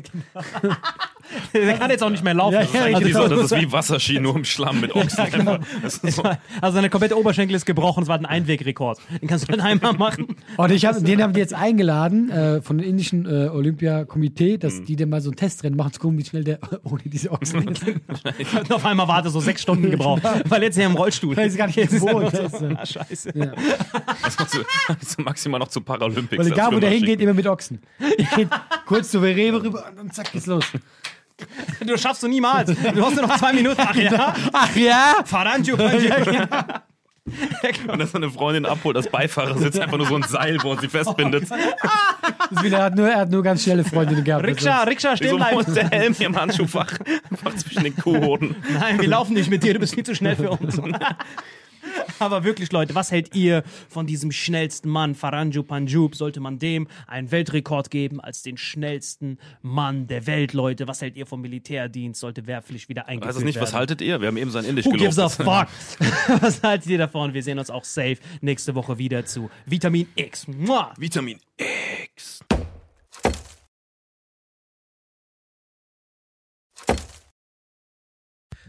[1.54, 2.54] Der kann jetzt auch nicht mehr laufen.
[2.54, 3.28] Ja, Das ist ja, Das ist, genau.
[3.28, 5.18] so, das ist wie Wasserski, nur im Schlamm mit Ochsen.
[5.20, 5.60] einfach.
[5.82, 6.22] Das ist so.
[6.60, 8.98] Also seine komplette Oberschenkel ist gebrochen, es war ein Einwegrekord.
[9.20, 10.36] Den kannst du dann einmal machen.
[10.56, 14.60] Und ich hab, den haben die jetzt eingeladen äh, von dem indischen äh, Olympiakomitee, Mhm.
[14.60, 17.30] dass die dann mal so ein Testrennen machen, zu gucken, wie schnell der ohne diese
[17.30, 17.82] Ochsen ist.
[17.86, 21.38] Und auf einmal warte so sechs Stunden gebraucht, weil jetzt hier im Rollstuhl.
[21.38, 22.76] Ist gar nicht Jetzt ist gewohnt, du.
[22.78, 23.32] ah, scheiße.
[23.32, 24.58] Das machst du,
[24.88, 26.38] das ist maximal noch zu Paralympics.
[26.44, 27.80] Weil egal, wo der hingeht, immer mit Ochsen.
[28.16, 28.48] Ich geht
[28.86, 30.64] kurz zu Rewe rüber und dann zack, geht's los.
[31.86, 32.70] Du schaffst du niemals.
[32.70, 33.80] Du hast nur noch zwei Minuten.
[33.80, 34.34] Ach ja.
[34.52, 35.14] Ach ja?
[35.24, 35.76] Faranju
[37.60, 37.90] schicken.
[37.90, 40.88] Und dann seine Freundin abholt, das Beifahrersitz einfach nur so ein Seil, wo er sie
[40.88, 41.48] festbindet.
[42.62, 44.44] Wieder, er, hat nur, er hat nur ganz schnelle Freundinnen gehabt.
[44.44, 45.56] Rikscha, Rikscha, stehen Wieso bleiben.
[45.56, 46.94] muss der Helm hier im Handschuhfach
[47.30, 48.56] einfach zwischen den Kuhhoden?
[48.72, 50.80] Nein, wir laufen nicht mit dir, du bist viel zu schnell für uns.
[52.18, 56.14] Aber wirklich, Leute, was hält ihr von diesem schnellsten Mann, Faranju Panjub?
[56.14, 60.88] Sollte man dem einen Weltrekord geben als den schnellsten Mann der Welt, Leute?
[60.88, 62.20] Was hält ihr vom Militärdienst?
[62.20, 63.66] Sollte wehrpflichtig wieder eingeführt Weiß es nicht, werden?
[63.66, 64.20] was haltet ihr?
[64.20, 65.10] Wir haben eben sein Indisch Who gelobt.
[65.10, 65.68] gives a fuck?
[66.42, 67.34] was haltet ihr davon?
[67.34, 70.46] Wir sehen uns auch safe nächste Woche wieder zu Vitamin X.
[70.48, 70.92] Mua.
[70.96, 71.38] Vitamin
[72.14, 72.40] X.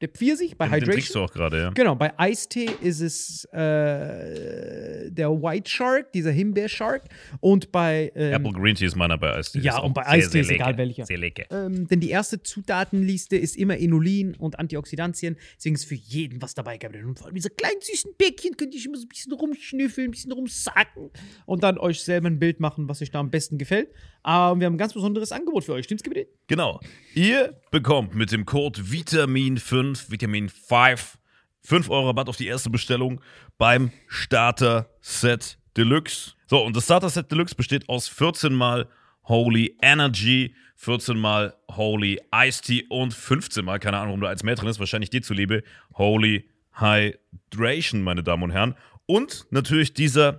[0.00, 1.26] der Pfirsich bei Den, den trinkst Hydration.
[1.26, 1.70] du auch gerade, ja.
[1.70, 7.04] Genau, bei Eistee ist es äh, der White Shark, dieser Himbeer-Shark.
[7.40, 9.60] Und bei ähm, Apple Green Tea ist meiner bei Eistee.
[9.60, 10.64] Ja, und bei sehr, Eistee sehr ist lecker.
[10.64, 11.06] egal welcher.
[11.06, 11.44] Sehr lecker.
[11.50, 15.36] ähm, denn die erste Zutatenliste ist immer Inulin und Antioxidantien.
[15.56, 17.04] Deswegen ist für jeden was dabei, Gabriel.
[17.06, 20.10] Und vor allem diese kleinen süßen Bäckchen könnt ihr immer so ein bisschen rumschnüffeln, ein
[20.12, 21.10] bisschen rumsacken
[21.46, 23.88] und dann euch selber ein Bild machen, was euch da am besten gefällt.
[24.22, 25.84] Aber wir haben ein ganz besonderes Angebot für euch.
[25.84, 26.26] Stimmt's, Gabriel?
[26.46, 26.80] Genau.
[27.14, 31.18] Ihr bekommt mit dem Code Vitamin5, Vitamin 5,
[31.62, 33.20] 5 Euro Rabatt auf die erste Bestellung
[33.58, 36.34] beim Starter Set Deluxe.
[36.46, 38.88] So, und das Starter Set Deluxe besteht aus 14 mal
[39.24, 44.42] Holy Energy, 14 mal Holy Ice Tea und 15 mal, keine Ahnung, warum da eins
[44.42, 45.62] mehr drin ist, wahrscheinlich dir zuliebe,
[45.94, 48.74] Holy Hydration, meine Damen und Herren.
[49.06, 50.38] Und natürlich dieser